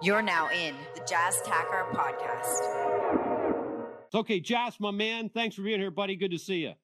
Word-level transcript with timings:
You're 0.00 0.22
now 0.22 0.48
in 0.50 0.76
the 0.94 1.00
Jas 1.00 1.42
Takhar 1.42 1.90
podcast. 1.90 2.62
Okay, 4.14 4.38
Jas, 4.38 4.78
my 4.78 4.92
man, 4.92 5.28
thanks 5.28 5.56
for 5.56 5.62
being 5.62 5.80
here, 5.80 5.90
buddy. 5.90 6.14
Good 6.14 6.30
to 6.30 6.38
see 6.38 6.58
you. 6.58 6.74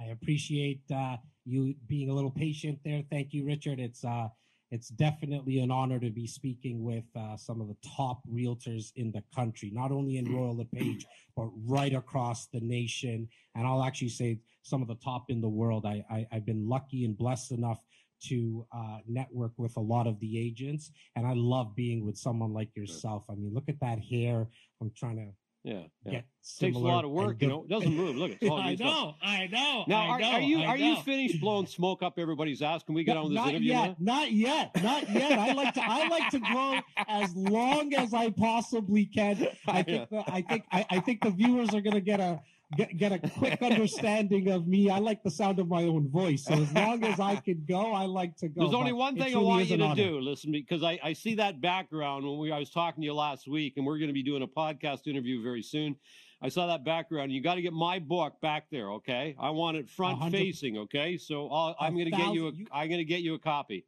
I 0.00 0.06
appreciate 0.06 0.82
uh, 0.92 1.18
you 1.44 1.76
being 1.86 2.10
a 2.10 2.12
little 2.12 2.32
patient 2.32 2.80
there. 2.84 3.02
Thank 3.08 3.34
you, 3.34 3.44
Richard. 3.44 3.78
It's 3.78 4.04
uh, 4.04 4.26
it's 4.72 4.88
definitely 4.88 5.60
an 5.60 5.70
honor 5.70 6.00
to 6.00 6.10
be 6.10 6.26
speaking 6.26 6.82
with 6.82 7.04
uh, 7.14 7.36
some 7.36 7.60
of 7.60 7.68
the 7.68 7.76
top 7.96 8.20
realtors 8.28 8.90
in 8.96 9.12
the 9.12 9.22
country, 9.32 9.70
not 9.72 9.92
only 9.92 10.16
in 10.16 10.34
Royal 10.34 10.56
LePage, 10.56 11.06
but 11.36 11.48
right 11.64 11.94
across 11.94 12.46
the 12.46 12.58
nation. 12.58 13.28
And 13.54 13.64
I'll 13.64 13.84
actually 13.84 14.08
say 14.08 14.40
some 14.62 14.82
of 14.82 14.88
the 14.88 14.96
top 14.96 15.26
in 15.28 15.40
the 15.40 15.48
world. 15.48 15.86
I, 15.86 16.04
I, 16.10 16.26
have 16.32 16.46
been 16.46 16.68
lucky 16.68 17.04
and 17.04 17.16
blessed 17.16 17.52
enough 17.52 17.84
to 18.28 18.66
uh, 18.72 18.98
network 19.06 19.52
with 19.56 19.76
a 19.76 19.80
lot 19.80 20.06
of 20.06 20.18
the 20.20 20.38
agents, 20.38 20.90
and 21.16 21.26
I 21.26 21.34
love 21.34 21.74
being 21.74 22.04
with 22.04 22.16
someone 22.16 22.52
like 22.52 22.74
yourself. 22.76 23.24
I 23.30 23.34
mean, 23.34 23.52
look 23.52 23.68
at 23.68 23.80
that 23.80 23.98
hair. 23.98 24.48
I'm 24.80 24.92
trying 24.96 25.16
to 25.16 25.26
yeah, 25.64 25.84
yeah. 26.04 26.20
takes 26.58 26.76
a 26.76 26.78
lot 26.78 27.06
of 27.06 27.10
work. 27.10 27.40
You 27.40 27.48
know, 27.48 27.62
it 27.62 27.70
doesn't 27.70 27.96
move. 27.96 28.16
Look, 28.16 28.32
it's 28.32 28.44
all 28.50 28.60
I 28.60 28.74
know, 28.74 29.14
I 29.22 29.46
know. 29.46 29.84
Now, 29.88 30.02
I 30.02 30.06
are, 30.08 30.20
know, 30.20 30.30
are 30.32 30.40
you 30.42 30.60
I 30.60 30.66
are 30.66 30.78
know. 30.78 30.90
you 30.90 30.96
finished 30.96 31.40
blowing 31.40 31.66
smoke 31.66 32.02
up 32.02 32.18
everybody's 32.18 32.60
ass? 32.60 32.82
Can 32.82 32.94
we 32.94 33.02
get 33.02 33.16
on 33.16 33.24
with 33.24 33.32
this 33.32 33.36
not 33.36 33.48
interview? 33.48 33.72
Yet, 33.72 33.96
now? 33.98 34.14
not 34.14 34.32
yet, 34.32 34.82
not 34.82 35.10
yet. 35.10 35.38
I 35.38 35.52
like 35.54 35.72
to 35.72 35.82
I 35.82 36.08
like 36.08 36.30
to 36.32 36.40
go 36.40 36.80
as 37.08 37.34
long 37.34 37.94
as 37.94 38.12
I 38.12 38.28
possibly 38.28 39.06
can. 39.06 39.48
I 39.66 39.82
think 39.82 40.10
the, 40.10 40.24
I 40.26 40.42
think 40.42 40.64
I, 40.70 40.86
I 40.90 41.00
think 41.00 41.22
the 41.22 41.30
viewers 41.30 41.74
are 41.74 41.80
gonna 41.80 42.00
get 42.00 42.20
a 42.20 42.42
get, 42.76 42.96
get 42.96 43.12
a 43.12 43.18
quick 43.18 43.62
understanding 43.62 44.50
of 44.50 44.66
me. 44.66 44.90
I 44.90 44.98
like 44.98 45.22
the 45.22 45.30
sound 45.30 45.58
of 45.58 45.68
my 45.68 45.84
own 45.84 46.08
voice. 46.08 46.44
So 46.44 46.54
as 46.54 46.72
long 46.72 47.04
as 47.04 47.20
I 47.20 47.36
can 47.36 47.64
go, 47.68 47.92
I 47.92 48.04
like 48.04 48.36
to 48.38 48.48
go. 48.48 48.62
There's 48.62 48.74
only 48.74 48.92
one 48.92 49.16
thing 49.16 49.34
I 49.34 49.38
want 49.38 49.66
you 49.66 49.76
to 49.76 49.84
honor. 49.84 49.94
do. 49.94 50.20
Listen, 50.20 50.52
because 50.52 50.82
I, 50.82 50.98
I 51.02 51.12
see 51.12 51.34
that 51.36 51.60
background 51.60 52.24
when 52.24 52.38
we 52.38 52.52
I 52.52 52.58
was 52.58 52.70
talking 52.70 53.02
to 53.02 53.06
you 53.06 53.14
last 53.14 53.48
week, 53.48 53.74
and 53.76 53.86
we're 53.86 53.98
going 53.98 54.08
to 54.08 54.14
be 54.14 54.22
doing 54.22 54.42
a 54.42 54.48
podcast 54.48 55.06
interview 55.06 55.42
very 55.42 55.62
soon. 55.62 55.96
I 56.42 56.48
saw 56.48 56.66
that 56.66 56.84
background. 56.84 57.32
You 57.32 57.42
got 57.42 57.54
to 57.54 57.62
get 57.62 57.72
my 57.72 57.98
book 57.98 58.40
back 58.42 58.66
there, 58.70 58.90
okay? 58.92 59.34
I 59.40 59.50
want 59.50 59.78
it 59.78 59.88
front 59.88 60.30
facing, 60.30 60.76
okay? 60.76 61.16
So 61.16 61.48
I'll, 61.48 61.74
I'm 61.80 61.94
going 61.94 62.10
to 62.10 62.10
get 62.10 62.34
you 62.34 62.48
a 62.48 62.52
I'm 62.70 62.88
going 62.88 62.98
to 62.98 63.04
get 63.04 63.20
you 63.20 63.34
a 63.34 63.38
copy. 63.38 63.86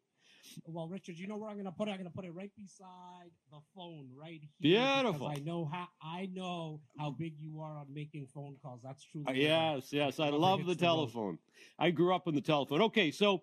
Well, 0.64 0.88
Richard, 0.88 1.16
you 1.18 1.26
know 1.26 1.36
where 1.36 1.48
I'm 1.48 1.56
going 1.56 1.66
to 1.66 1.72
put 1.72 1.88
it? 1.88 1.92
I'm 1.92 1.98
going 1.98 2.10
to 2.10 2.14
put 2.14 2.24
it 2.24 2.32
right 2.34 2.50
beside 2.56 3.30
the 3.50 3.58
phone, 3.74 4.08
right 4.14 4.40
here. 4.58 4.80
Beautiful. 4.80 5.28
I 5.28 5.36
know 5.36 5.68
how 5.70 5.88
I 6.02 6.28
know 6.32 6.80
how 6.98 7.10
big 7.10 7.34
you 7.38 7.60
are 7.60 7.78
on 7.78 7.86
making 7.92 8.26
phone 8.34 8.56
calls. 8.62 8.80
That's 8.82 9.04
true. 9.04 9.24
Uh, 9.28 9.32
yes, 9.32 9.92
yes, 9.92 10.18
I 10.18 10.30
love 10.30 10.66
the 10.66 10.74
telephone. 10.74 11.38
I 11.78 11.90
grew 11.90 12.14
up 12.14 12.26
on 12.26 12.34
the 12.34 12.40
telephone. 12.40 12.82
Okay, 12.82 13.10
so 13.10 13.42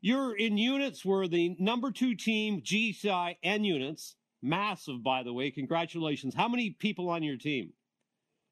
you're 0.00 0.36
in 0.36 0.56
units 0.56 1.04
where 1.04 1.26
the 1.28 1.56
number 1.58 1.90
two 1.90 2.14
team, 2.14 2.62
GCI 2.62 3.36
and 3.42 3.66
units, 3.66 4.16
massive 4.40 5.02
by 5.02 5.22
the 5.22 5.32
way. 5.32 5.50
Congratulations. 5.50 6.34
How 6.34 6.48
many 6.48 6.70
people 6.70 7.08
on 7.08 7.22
your 7.22 7.36
team? 7.36 7.72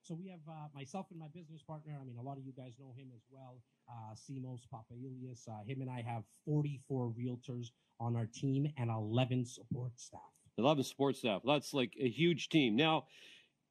So 0.02 0.14
we 0.14 0.28
have 0.28 0.40
uh, 0.48 0.66
myself 0.74 1.06
and 1.10 1.20
my 1.20 1.28
business 1.32 1.62
partner. 1.62 1.96
I 2.00 2.04
mean, 2.04 2.16
a 2.18 2.22
lot 2.22 2.38
of 2.38 2.44
you 2.44 2.52
guys 2.56 2.72
know 2.80 2.92
him 2.96 3.08
as 3.14 3.22
well. 3.30 3.60
Uh, 3.90 4.14
Simos 4.14 4.60
Papailias. 4.72 5.48
Uh, 5.48 5.64
him 5.66 5.80
and 5.80 5.90
I 5.90 6.02
have 6.02 6.22
44 6.44 7.12
realtors 7.18 7.70
on 7.98 8.14
our 8.14 8.26
team 8.26 8.72
and 8.78 8.88
11 8.88 9.44
support 9.44 9.92
staff. 9.96 10.20
11 10.58 10.84
support 10.84 11.16
staff. 11.16 11.42
That's 11.44 11.74
like 11.74 11.94
a 12.00 12.08
huge 12.08 12.48
team. 12.50 12.76
Now, 12.76 13.06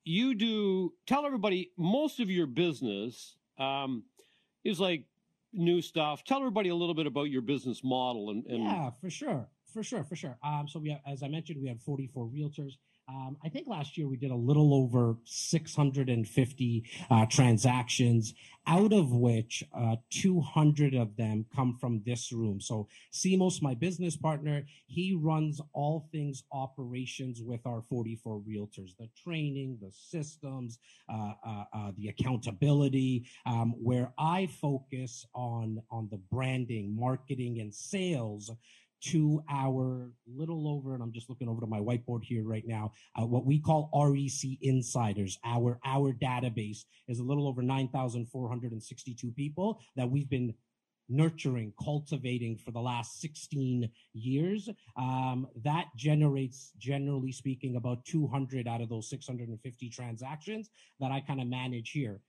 you 0.03 0.36
do 0.36 0.94
tell 1.08 1.26
everybody 1.26 1.72
most 1.78 2.20
of 2.20 2.30
your 2.30 2.48
business 2.48 3.38
um, 3.58 4.03
is 4.64 4.80
like 4.80 5.06
new 5.53 5.81
stuff. 5.81 6.23
Tell 6.23 6.39
everybody 6.39 6.70
a 6.70 6.76
little 6.76 6.95
bit 6.95 7.08
about 7.08 7.30
your 7.30 7.42
business 7.42 7.81
model 7.83 8.30
and, 8.31 8.45
and 8.45 8.64
yeah, 8.64 8.89
for 9.02 9.09
sure, 9.09 9.48
for 9.72 9.83
sure, 9.83 10.04
for 10.04 10.16
sure. 10.16 10.38
Um, 10.44 10.67
so 10.67 10.80
we 10.80 10.89
have, 10.89 11.02
as 11.08 11.23
I 11.23 11.28
mentioned, 11.28 11.61
we 11.61 11.67
have 11.70 11.81
44 11.81 12.28
realtors. 12.28 12.73
Um, 13.10 13.38
I 13.44 13.50
think 13.50 13.68
last 13.68 13.98
year 13.98 14.08
we 14.08 14.18
did 14.18 14.30
a 14.30 14.36
little 14.36 14.74
over 14.74 15.18
650 15.26 16.84
uh, 17.10 17.26
transactions, 17.26 18.36
out 18.68 18.94
of 18.94 19.12
which 19.12 19.64
uh, 19.76 19.95
200 20.11 20.94
of 20.94 21.16
them 21.17 21.45
come 21.56 21.76
from 21.82 22.04
this 22.06 22.32
room. 22.32 22.61
So 22.61 22.88
Simos, 23.11 23.64
my 23.64 23.73
business 23.73 24.16
partner, 24.16 24.64
he 24.86 25.17
runs 25.20 25.60
all 25.73 26.08
things 26.11 26.44
operations 26.52 27.42
with 27.42 27.66
our 27.66 27.82
44 27.89 28.42
realtors, 28.48 28.95
the 29.00 29.10
training, 29.23 29.80
the 29.82 29.92
systems, 29.92 30.78
uh, 31.12 31.32
uh, 31.44 31.64
uh, 31.73 31.92
the 31.98 32.10
accountability, 32.10 33.26
um, 33.48 33.73
where 33.82 34.14
I 34.20 34.48
focus 34.62 35.26
on 35.33 35.82
on 35.89 36.10
the 36.12 36.20
branding, 36.32 36.95
marketing, 36.95 37.60
and 37.60 37.73
sales 37.73 38.52
to 39.02 39.42
our 39.49 40.11
little 40.27 40.67
over, 40.67 40.93
and 40.93 41.04
I'm 41.04 41.11
just 41.11 41.30
looking 41.30 41.48
over 41.48 41.61
to 41.61 41.67
my 41.67 41.80
whiteboard 41.80 42.23
here 42.23 42.43
right 42.43 42.65
now, 42.65 42.93
uh, 43.20 43.26
what 43.26 43.45
we 43.45 43.60
call 43.60 43.89
REC 43.93 44.58
insiders. 44.61 45.37
Our 45.45 45.80
our 45.86 46.14
database 46.14 46.86
is 47.08 47.20
a 47.20 47.23
little 47.23 47.48
over 47.48 47.61
9,462 47.61 49.32
people 49.32 49.80
that 49.95 50.09
we've 50.09 50.30
been 50.30 50.54
nurturing, 51.09 51.73
cultivating 51.83 52.55
for 52.55 52.71
the 52.71 52.80
last 52.80 53.20
16 53.20 53.89
years. 54.14 54.70
Um, 54.95 55.48
that 55.64 55.88
generates, 55.98 56.71
generally 56.77 57.32
speaking, 57.32 57.76
about 57.76 58.05
200 58.05 58.67
out 58.67 58.82
of 58.82 58.89
those 58.89 59.09
650 59.09 59.89
transactions 59.89 60.70
that 60.99 61.11
I 61.11 61.21
kind 61.21 61.42
of 61.42 61.48
manage 61.48 61.92
here 61.92 62.21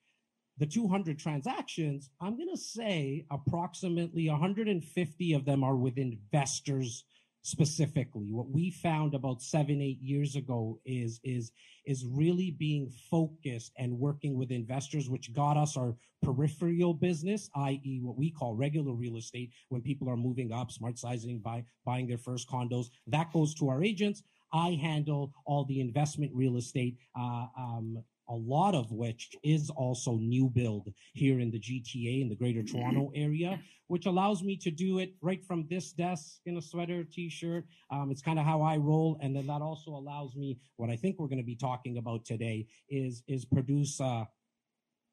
the 0.60 0.66
200 0.66 1.18
transactions, 1.18 2.10
I'm 2.20 2.36
going 2.36 2.50
to 2.50 2.60
say 2.60 3.24
approximately 3.30 4.28
150 4.28 5.32
of 5.32 5.44
them 5.46 5.64
are 5.64 5.74
with 5.76 5.96
investors 5.96 7.04
specifically. 7.42 8.30
What 8.30 8.50
we 8.50 8.70
found 8.70 9.14
about 9.14 9.40
seven, 9.40 9.80
eight 9.80 10.02
years 10.02 10.36
ago 10.36 10.78
is, 10.84 11.18
is, 11.24 11.52
is 11.86 12.04
really 12.04 12.50
being 12.50 12.92
focused 13.10 13.72
and 13.78 13.98
working 13.98 14.36
with 14.36 14.50
investors, 14.50 15.08
which 15.08 15.32
got 15.32 15.56
us 15.56 15.78
our 15.78 15.96
peripheral 16.22 16.92
business, 16.92 17.48
i.e. 17.56 18.00
what 18.02 18.18
we 18.18 18.30
call 18.30 18.54
regular 18.54 18.92
real 18.92 19.16
estate 19.16 19.52
when 19.70 19.80
people 19.80 20.10
are 20.10 20.16
moving 20.18 20.52
up, 20.52 20.70
smart 20.70 20.98
sizing, 20.98 21.38
buy, 21.38 21.64
buying 21.86 22.06
their 22.06 22.18
first 22.18 22.46
condos. 22.50 22.88
That 23.06 23.32
goes 23.32 23.54
to 23.54 23.70
our 23.70 23.82
agents. 23.82 24.22
I 24.52 24.78
handle 24.82 25.32
all 25.46 25.64
the 25.64 25.80
investment 25.80 26.32
real 26.34 26.58
estate, 26.58 26.98
uh, 27.18 27.46
um, 27.56 28.04
a 28.30 28.34
lot 28.34 28.74
of 28.74 28.90
which 28.92 29.30
is 29.42 29.70
also 29.70 30.16
new 30.16 30.48
build 30.48 30.88
here 31.12 31.40
in 31.40 31.50
the 31.50 31.58
GTA 31.58 32.22
in 32.22 32.28
the 32.28 32.36
greater 32.36 32.62
Toronto 32.62 33.10
area, 33.14 33.60
which 33.88 34.06
allows 34.06 34.42
me 34.42 34.56
to 34.56 34.70
do 34.70 34.98
it 34.98 35.14
right 35.20 35.44
from 35.44 35.66
this 35.68 35.92
desk 35.92 36.38
in 36.46 36.56
a 36.56 36.62
sweater, 36.62 37.04
t-shirt. 37.04 37.66
Um, 37.90 38.10
it's 38.10 38.22
kind 38.22 38.38
of 38.38 38.44
how 38.44 38.62
I 38.62 38.76
roll. 38.76 39.18
And 39.20 39.34
then 39.34 39.46
that 39.48 39.62
also 39.62 39.90
allows 39.90 40.36
me, 40.36 40.58
what 40.76 40.90
I 40.90 40.96
think 40.96 41.16
we're 41.18 41.26
going 41.26 41.38
to 41.38 41.44
be 41.44 41.56
talking 41.56 41.98
about 41.98 42.24
today 42.24 42.66
is, 42.88 43.22
is 43.26 43.44
produce, 43.44 44.00
uh, 44.00 44.24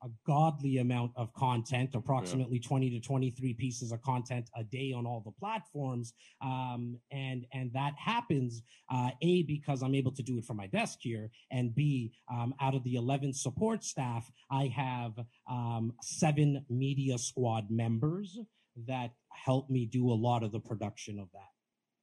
a 0.04 0.10
godly 0.26 0.78
amount 0.78 1.12
of 1.16 1.34
content, 1.34 1.92
approximately 1.96 2.60
20 2.60 2.90
to 2.92 3.00
23 3.00 3.54
pieces 3.54 3.92
of 3.92 4.02
content 4.02 4.50
a 4.56 4.64
day 4.64 4.94
on 4.96 5.06
all 5.06 5.22
the 5.26 5.32
platforms. 5.32 6.14
Um, 6.42 7.00
and, 7.12 7.46
and 7.54 7.72
that 7.74 7.94
happens, 7.98 8.62
uh, 8.92 9.12
A, 9.22 9.44
because 9.44 9.82
I'm 9.82 9.96
able 9.96 10.12
to 10.14 10.24
do 10.24 10.38
it 10.38 10.46
from 10.46 10.58
my 10.58 10.68
desk 10.68 11.00
here. 11.02 11.32
And 11.52 11.74
B, 11.74 12.14
um, 12.32 12.54
out 12.62 12.76
of 12.76 12.84
the 12.84 12.96
11 12.96 13.34
support 13.34 13.84
staff, 13.84 14.32
I 14.52 14.68
have, 14.68 15.14
um, 15.50 15.94
seven 16.02 16.66
media 16.70 17.18
squad 17.18 17.70
members 17.70 18.40
that 18.88 19.12
help 19.32 19.70
me 19.70 19.86
do 19.86 20.12
a 20.12 20.14
lot 20.14 20.44
of 20.44 20.52
the 20.52 20.60
production 20.60 21.20
of 21.20 21.28
that. 21.34 21.50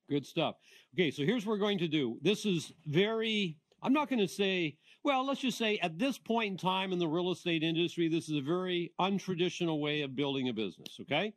Good 0.08 0.26
stuff. 0.26 0.56
Okay, 0.94 1.10
so 1.10 1.24
here's 1.24 1.46
what 1.46 1.52
we're 1.52 1.58
going 1.58 1.78
to 1.78 1.88
do. 1.88 2.18
This 2.20 2.44
is 2.44 2.72
very, 2.86 3.56
I'm 3.84 3.92
not 3.92 4.08
going 4.08 4.20
to 4.20 4.28
say, 4.28 4.78
well, 5.04 5.26
let's 5.26 5.42
just 5.42 5.58
say 5.58 5.78
at 5.82 5.98
this 5.98 6.16
point 6.16 6.52
in 6.52 6.56
time 6.56 6.92
in 6.92 6.98
the 6.98 7.06
real 7.06 7.30
estate 7.30 7.62
industry, 7.62 8.08
this 8.08 8.30
is 8.30 8.38
a 8.38 8.40
very 8.40 8.92
untraditional 8.98 9.78
way 9.78 10.00
of 10.00 10.16
building 10.16 10.48
a 10.48 10.54
business, 10.54 10.96
okay? 11.02 11.34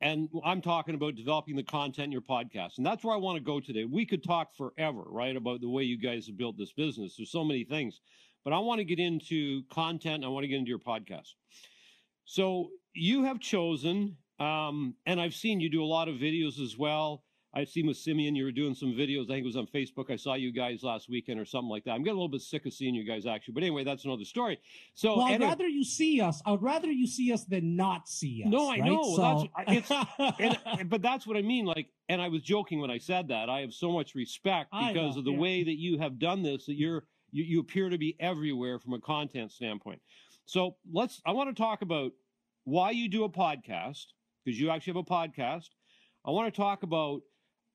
And 0.00 0.28
I'm 0.44 0.62
talking 0.62 0.94
about 0.94 1.16
developing 1.16 1.56
the 1.56 1.64
content 1.64 2.06
in 2.06 2.12
your 2.12 2.20
podcast. 2.20 2.76
And 2.76 2.86
that's 2.86 3.02
where 3.02 3.14
I 3.14 3.18
want 3.18 3.38
to 3.38 3.42
go 3.42 3.58
today. 3.58 3.84
We 3.84 4.06
could 4.06 4.22
talk 4.22 4.54
forever, 4.54 5.02
right, 5.06 5.34
about 5.34 5.60
the 5.60 5.68
way 5.68 5.82
you 5.82 5.98
guys 5.98 6.28
have 6.28 6.36
built 6.36 6.56
this 6.56 6.72
business. 6.72 7.16
There's 7.16 7.32
so 7.32 7.42
many 7.42 7.64
things. 7.64 8.00
But 8.44 8.52
I 8.52 8.60
want 8.60 8.78
to 8.78 8.84
get 8.84 9.00
into 9.00 9.62
content. 9.72 10.24
I 10.24 10.28
want 10.28 10.44
to 10.44 10.48
get 10.48 10.58
into 10.58 10.68
your 10.68 10.78
podcast. 10.78 11.34
So 12.26 12.68
you 12.94 13.24
have 13.24 13.40
chosen, 13.40 14.18
um, 14.38 14.94
and 15.04 15.20
I've 15.20 15.34
seen 15.34 15.58
you 15.58 15.68
do 15.68 15.82
a 15.82 15.86
lot 15.86 16.08
of 16.08 16.16
videos 16.16 16.60
as 16.60 16.78
well. 16.78 17.24
I've 17.56 17.70
seen 17.70 17.86
with 17.86 17.96
Simeon, 17.96 18.36
you 18.36 18.44
were 18.44 18.52
doing 18.52 18.74
some 18.74 18.90
videos. 18.92 19.24
I 19.24 19.34
think 19.34 19.44
it 19.44 19.46
was 19.46 19.56
on 19.56 19.66
Facebook. 19.66 20.10
I 20.10 20.16
saw 20.16 20.34
you 20.34 20.52
guys 20.52 20.82
last 20.82 21.08
weekend 21.08 21.40
or 21.40 21.46
something 21.46 21.70
like 21.70 21.84
that. 21.84 21.92
I'm 21.92 22.02
getting 22.02 22.18
a 22.18 22.20
little 22.20 22.28
bit 22.28 22.42
sick 22.42 22.66
of 22.66 22.74
seeing 22.74 22.94
you 22.94 23.02
guys 23.02 23.24
actually. 23.24 23.54
But 23.54 23.62
anyway, 23.62 23.82
that's 23.82 24.04
another 24.04 24.26
story. 24.26 24.60
So, 24.94 25.16
Well, 25.16 25.26
I'd 25.26 25.34
anyway- 25.36 25.48
rather 25.48 25.66
you 25.66 25.82
see 25.82 26.20
us. 26.20 26.42
I'd 26.44 26.60
rather 26.62 26.92
you 26.92 27.06
see 27.06 27.32
us 27.32 27.44
than 27.46 27.74
not 27.74 28.08
see 28.08 28.42
us. 28.44 28.50
No, 28.50 28.68
I 28.68 28.72
right? 28.78 28.84
know. 28.84 29.16
So- 29.16 29.48
That's 29.66 29.90
and, 30.38 30.58
and- 30.66 30.90
but 30.90 31.00
that's 31.00 31.26
what 31.26 31.38
I 31.38 31.42
mean. 31.42 31.64
Like, 31.64 31.88
and 32.10 32.20
I 32.20 32.28
was 32.28 32.42
joking 32.42 32.78
when 32.78 32.90
I 32.90 32.98
said 32.98 33.28
that. 33.28 33.48
I 33.48 33.60
have 33.60 33.72
so 33.72 33.90
much 33.90 34.14
respect 34.14 34.70
because 34.70 35.14
know, 35.14 35.20
of 35.20 35.24
the 35.24 35.32
yeah. 35.32 35.38
way 35.38 35.64
that 35.64 35.78
you 35.78 35.98
have 35.98 36.18
done 36.18 36.42
this. 36.42 36.66
That 36.66 36.74
you're 36.74 37.04
you, 37.32 37.42
you 37.42 37.60
appear 37.60 37.88
to 37.88 37.96
be 37.96 38.16
everywhere 38.20 38.78
from 38.78 38.92
a 38.92 39.00
content 39.00 39.50
standpoint. 39.50 40.02
So 40.44 40.76
let's. 40.92 41.22
I 41.24 41.32
want 41.32 41.48
to 41.48 41.60
talk 41.60 41.80
about 41.80 42.12
why 42.64 42.90
you 42.90 43.08
do 43.08 43.24
a 43.24 43.30
podcast 43.30 44.04
because 44.44 44.60
you 44.60 44.68
actually 44.68 44.92
have 44.92 45.04
a 45.08 45.10
podcast. 45.10 45.70
I 46.24 46.30
want 46.30 46.52
to 46.52 46.60
talk 46.60 46.82
about 46.82 47.22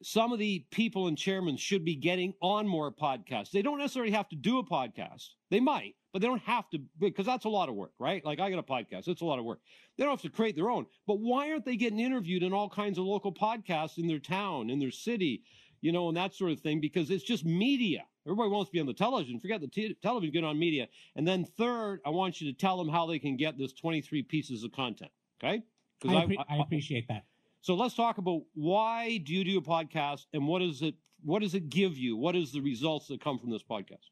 some 0.04 0.32
of 0.32 0.40
the 0.40 0.66
people 0.72 1.08
and 1.08 1.18
chairmen 1.18 1.58
should 1.58 1.86
be 1.86 1.96
getting 1.96 2.34
on 2.42 2.68
more 2.68 2.92
podcasts. 2.92 3.52
They 3.52 3.62
don't 3.62 3.80
necessarily 3.80 4.12
have 4.12 4.30
to 4.30 4.36
do 4.36 4.60
a 4.60 4.64
podcast. 4.64 5.30
They 5.50 5.60
might, 5.60 5.96
but 6.14 6.22
they 6.22 6.28
don't 6.28 6.42
have 6.44 6.70
to 6.72 6.80
because 7.00 7.26
that's 7.26 7.46
a 7.46 7.50
lot 7.50 7.70
of 7.70 7.76
work, 7.76 7.92
right? 8.00 8.24
Like 8.26 8.40
I 8.40 8.50
got 8.50 8.60
a 8.60 8.64
podcast, 8.64 9.08
it's 9.08 9.22
a 9.22 9.26
lot 9.26 9.40
of 9.40 9.46
work. 9.46 9.60
They 9.98 10.04
don't 10.04 10.12
have 10.12 10.22
to 10.22 10.30
create 10.30 10.56
their 10.56 10.70
own. 10.70 10.86
But 11.08 11.20
why 11.20 11.52
aren't 11.52 11.66
they 11.66 11.76
getting 11.76 12.00
interviewed 12.00 12.44
in 12.44 12.54
all 12.54 12.70
kinds 12.70 12.98
of 12.98 13.06
local 13.06 13.34
podcasts 13.34 13.98
in 13.98 14.08
their 14.08 14.20
town, 14.20 14.70
in 14.70 14.80
their 14.80 14.92
city, 14.92 15.44
you 15.82 15.92
know, 15.92 16.08
and 16.08 16.18
that 16.18 16.34
sort 16.34 16.52
of 16.52 16.60
thing? 16.60 16.80
Because 16.82 17.12
it's 17.12 17.24
just 17.24 17.46
media. 17.46 18.04
Everybody 18.26 18.50
wants 18.50 18.70
to 18.70 18.74
be 18.74 18.80
on 18.80 18.86
the 18.86 18.94
television. 18.94 19.40
Forget 19.40 19.62
the 19.62 19.68
t- 19.68 19.96
television, 20.02 20.32
get 20.32 20.44
on 20.44 20.60
media. 20.60 20.88
And 21.16 21.28
then 21.28 21.44
third, 21.44 22.02
I 22.06 22.10
want 22.12 22.40
you 22.40 22.52
to 22.52 22.58
tell 22.58 22.78
them 22.78 22.88
how 22.88 23.08
they 23.08 23.20
can 23.20 23.36
get 23.36 23.58
this 23.58 23.74
23 23.74 24.24
pieces 24.24 24.64
of 24.64 24.72
content. 24.72 25.12
Okay? 25.44 25.64
I, 26.40 26.54
I, 26.54 26.58
I 26.58 26.62
appreciate 26.62 27.08
that. 27.08 27.24
So 27.62 27.76
let's 27.76 27.94
talk 27.94 28.18
about 28.18 28.42
why 28.54 29.18
do 29.18 29.34
you 29.34 29.44
do 29.44 29.58
a 29.58 29.62
podcast 29.62 30.26
and 30.34 30.48
what 30.48 30.60
does 30.60 30.82
it 30.82 30.96
what 31.24 31.44
does 31.44 31.54
it 31.54 31.70
give 31.70 31.96
you? 31.98 32.18
What 32.18 32.36
is 32.36 32.52
the 32.52 32.60
results 32.62 33.08
that 33.08 33.22
come 33.22 33.38
from 33.38 33.52
this 33.52 33.62
podcast? 33.64 34.10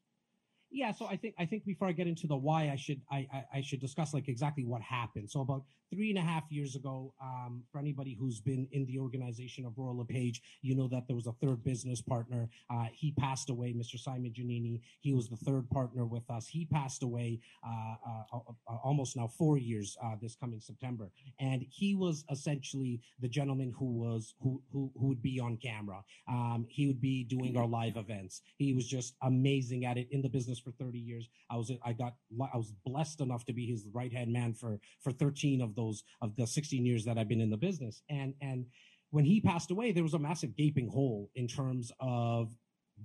Yeah, 0.70 0.92
so 0.92 1.06
I 1.06 1.16
think 1.16 1.34
I 1.36 1.46
think 1.46 1.64
before 1.64 1.88
I 1.88 1.92
get 1.92 2.06
into 2.06 2.28
the 2.28 2.36
why, 2.36 2.70
I 2.70 2.76
should 2.76 3.00
I, 3.10 3.26
I, 3.32 3.44
I 3.54 3.60
should 3.60 3.80
discuss 3.80 4.14
like 4.14 4.28
exactly 4.28 4.64
what 4.64 4.82
happened. 4.82 5.28
So 5.28 5.40
about 5.40 5.64
three 5.90 6.10
and 6.10 6.18
a 6.18 6.22
half 6.22 6.44
years 6.50 6.76
ago, 6.76 7.12
um, 7.22 7.62
for 7.70 7.78
anybody 7.78 8.16
who's 8.18 8.40
been 8.40 8.66
in 8.72 8.86
the 8.86 8.98
organization 8.98 9.66
of 9.66 9.76
Royal 9.76 9.98
LePage, 9.98 10.40
you 10.62 10.74
know 10.74 10.88
that 10.88 11.06
there 11.06 11.16
was 11.16 11.26
a 11.26 11.32
third 11.32 11.62
business 11.64 12.00
partner. 12.00 12.48
Uh, 12.70 12.86
he 12.92 13.12
passed 13.12 13.50
away, 13.50 13.72
Mr. 13.72 13.98
Simon 13.98 14.32
Giannini. 14.32 14.80
He 15.00 15.12
was 15.12 15.28
the 15.28 15.36
third 15.36 15.68
partner 15.70 16.06
with 16.06 16.28
us. 16.30 16.46
He 16.46 16.66
passed 16.66 17.02
away 17.02 17.40
uh, 17.66 17.94
uh, 18.06 18.38
uh 18.38 18.76
almost 18.84 19.16
now 19.16 19.26
four 19.26 19.58
years 19.58 19.96
uh, 20.02 20.14
this 20.20 20.36
coming 20.36 20.60
September, 20.60 21.10
and 21.40 21.64
he 21.68 21.94
was 21.94 22.24
essentially 22.30 23.00
the 23.20 23.28
gentleman 23.28 23.72
who 23.76 23.86
was 23.86 24.34
who 24.40 24.62
who, 24.72 24.90
who 24.98 25.08
would 25.08 25.22
be 25.22 25.40
on 25.40 25.56
camera. 25.56 26.02
Um, 26.28 26.66
he 26.68 26.86
would 26.86 27.00
be 27.00 27.24
doing 27.24 27.56
our 27.56 27.66
live 27.66 27.96
events. 27.96 28.42
He 28.56 28.72
was 28.72 28.86
just 28.86 29.14
amazing 29.22 29.84
at 29.84 29.96
it 29.98 30.08
in 30.10 30.22
the 30.22 30.28
business 30.28 30.58
for 30.58 30.70
30 30.72 30.98
years. 30.98 31.28
I 31.50 31.56
was 31.56 31.72
I 31.84 31.92
got 31.92 32.14
I 32.52 32.56
was 32.56 32.72
blessed 32.84 33.20
enough 33.20 33.44
to 33.46 33.52
be 33.52 33.66
his 33.66 33.86
right 33.92 34.12
hand 34.12 34.32
man 34.32 34.54
for 34.54 34.78
for 35.00 35.12
13 35.12 35.60
of 35.60 35.74
those 35.80 36.02
of 36.20 36.36
the 36.36 36.46
16 36.46 36.84
years 36.84 37.04
that 37.04 37.18
I've 37.18 37.28
been 37.28 37.40
in 37.40 37.50
the 37.50 37.56
business. 37.56 38.02
And 38.08 38.34
and 38.40 38.66
when 39.10 39.24
he 39.24 39.40
passed 39.40 39.70
away, 39.70 39.92
there 39.92 40.02
was 40.02 40.14
a 40.14 40.18
massive 40.18 40.56
gaping 40.56 40.88
hole 40.88 41.30
in 41.34 41.46
terms 41.48 41.90
of 42.00 42.54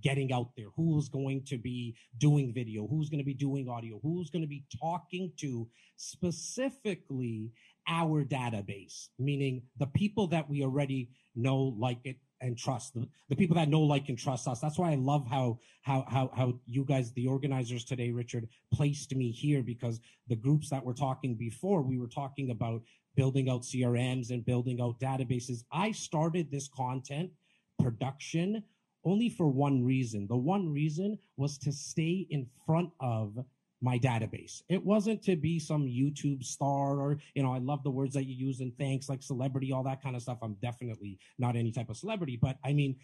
getting 0.01 0.31
out 0.31 0.49
there. 0.57 0.67
Who's 0.75 1.09
going 1.09 1.43
to 1.47 1.57
be 1.57 1.95
doing 2.17 2.53
video? 2.53 2.87
Who's 2.87 3.09
going 3.09 3.19
to 3.19 3.25
be 3.25 3.33
doing 3.33 3.69
audio? 3.69 3.99
Who's 4.03 4.29
going 4.29 4.41
to 4.41 4.47
be 4.47 4.65
talking 4.81 5.31
to 5.37 5.67
specifically 5.95 7.51
our 7.87 8.23
database? 8.25 9.07
Meaning 9.17 9.63
the 9.77 9.87
people 9.87 10.27
that 10.27 10.49
we 10.49 10.63
already 10.63 11.09
know 11.35 11.75
like 11.79 11.99
it 12.03 12.17
and 12.41 12.57
trust 12.57 12.93
the, 12.93 13.07
the 13.29 13.35
people 13.35 13.55
that 13.55 13.69
know 13.69 13.81
like 13.81 14.09
and 14.09 14.17
trust 14.17 14.47
us. 14.47 14.59
That's 14.59 14.77
why 14.77 14.91
i 14.91 14.95
love 14.95 15.27
how 15.27 15.59
how 15.81 16.05
how 16.07 16.31
how 16.35 16.53
you 16.65 16.83
guys 16.83 17.11
the 17.13 17.27
organizers 17.27 17.85
today 17.85 18.11
richard 18.11 18.47
placed 18.73 19.15
me 19.15 19.31
here 19.31 19.63
because 19.63 19.99
the 20.27 20.35
groups 20.35 20.69
that 20.69 20.83
were 20.83 20.93
talking 20.93 21.35
before 21.35 21.81
we 21.81 21.97
were 21.97 22.07
talking 22.07 22.51
about 22.51 22.81
building 23.15 23.49
out 23.49 23.61
crms 23.63 24.29
and 24.29 24.45
building 24.45 24.81
out 24.81 24.99
databases. 24.99 25.63
I 25.71 25.91
started 25.91 26.51
this 26.51 26.67
content 26.67 27.31
production 27.79 28.63
only 29.03 29.29
for 29.29 29.47
one 29.47 29.85
reason. 29.85 30.27
The 30.27 30.35
one 30.35 30.71
reason 30.71 31.17
was 31.37 31.57
to 31.59 31.71
stay 31.71 32.27
in 32.29 32.47
front 32.65 32.89
of 32.99 33.37
my 33.81 33.99
database. 33.99 34.61
It 34.69 34.83
wasn't 34.83 35.21
to 35.23 35.35
be 35.35 35.59
some 35.59 35.85
YouTube 35.85 36.43
star 36.43 36.99
or, 36.99 37.19
you 37.33 37.43
know, 37.43 37.53
I 37.53 37.59
love 37.59 37.83
the 37.83 37.91
words 37.91 38.13
that 38.13 38.25
you 38.25 38.35
use 38.35 38.59
and 38.59 38.71
thanks, 38.77 39.09
like 39.09 39.21
celebrity, 39.21 39.71
all 39.71 39.83
that 39.83 40.01
kind 40.01 40.15
of 40.15 40.21
stuff. 40.21 40.39
I'm 40.41 40.55
definitely 40.61 41.19
not 41.37 41.55
any 41.55 41.71
type 41.71 41.89
of 41.89 41.97
celebrity, 41.97 42.37
but 42.41 42.57
I 42.63 42.73
mean, 42.73 42.95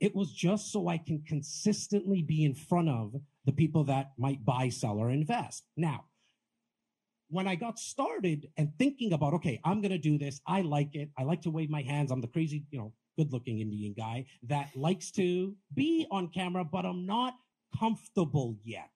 it 0.00 0.14
was 0.14 0.32
just 0.32 0.70
so 0.72 0.88
I 0.88 0.98
can 0.98 1.22
consistently 1.26 2.22
be 2.22 2.44
in 2.44 2.54
front 2.54 2.88
of 2.88 3.14
the 3.44 3.52
people 3.52 3.84
that 3.84 4.12
might 4.16 4.44
buy, 4.44 4.68
sell, 4.68 4.98
or 4.98 5.10
invest. 5.10 5.64
Now, 5.76 6.04
when 7.30 7.46
I 7.46 7.56
got 7.56 7.78
started 7.78 8.48
and 8.56 8.72
thinking 8.78 9.12
about, 9.12 9.34
okay, 9.34 9.60
I'm 9.64 9.80
going 9.80 9.90
to 9.92 9.98
do 9.98 10.16
this. 10.16 10.40
I 10.46 10.62
like 10.62 10.94
it. 10.94 11.10
I 11.18 11.24
like 11.24 11.42
to 11.42 11.50
wave 11.50 11.68
my 11.68 11.82
hands. 11.82 12.10
I'm 12.10 12.20
the 12.20 12.28
crazy, 12.28 12.64
you 12.70 12.78
know, 12.78 12.92
good 13.18 13.32
looking 13.32 13.58
Indian 13.60 13.94
guy 13.96 14.26
that 14.44 14.70
likes 14.76 15.10
to 15.12 15.54
be 15.74 16.06
on 16.10 16.28
camera, 16.28 16.64
but 16.64 16.86
I'm 16.86 17.04
not 17.04 17.34
comfortable 17.78 18.56
yet. 18.64 18.90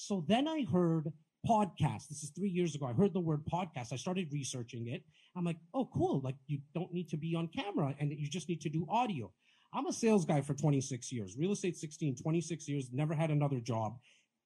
So 0.00 0.24
then 0.28 0.46
I 0.46 0.64
heard 0.72 1.12
podcast. 1.44 2.06
This 2.08 2.22
is 2.22 2.30
three 2.30 2.48
years 2.48 2.76
ago. 2.76 2.86
I 2.86 2.92
heard 2.92 3.12
the 3.12 3.18
word 3.18 3.44
podcast. 3.52 3.92
I 3.92 3.96
started 3.96 4.32
researching 4.32 4.86
it. 4.86 5.02
I'm 5.36 5.44
like, 5.44 5.56
oh, 5.74 5.90
cool. 5.92 6.20
Like 6.22 6.36
you 6.46 6.60
don't 6.72 6.92
need 6.94 7.08
to 7.08 7.16
be 7.16 7.34
on 7.34 7.48
camera 7.48 7.92
and 7.98 8.12
you 8.12 8.28
just 8.28 8.48
need 8.48 8.60
to 8.60 8.68
do 8.68 8.86
audio. 8.88 9.32
I'm 9.74 9.86
a 9.86 9.92
sales 9.92 10.24
guy 10.24 10.40
for 10.40 10.54
26 10.54 11.10
years, 11.10 11.36
real 11.36 11.50
estate 11.50 11.76
16, 11.76 12.14
26 12.14 12.68
years, 12.68 12.90
never 12.92 13.12
had 13.12 13.32
another 13.32 13.58
job. 13.58 13.98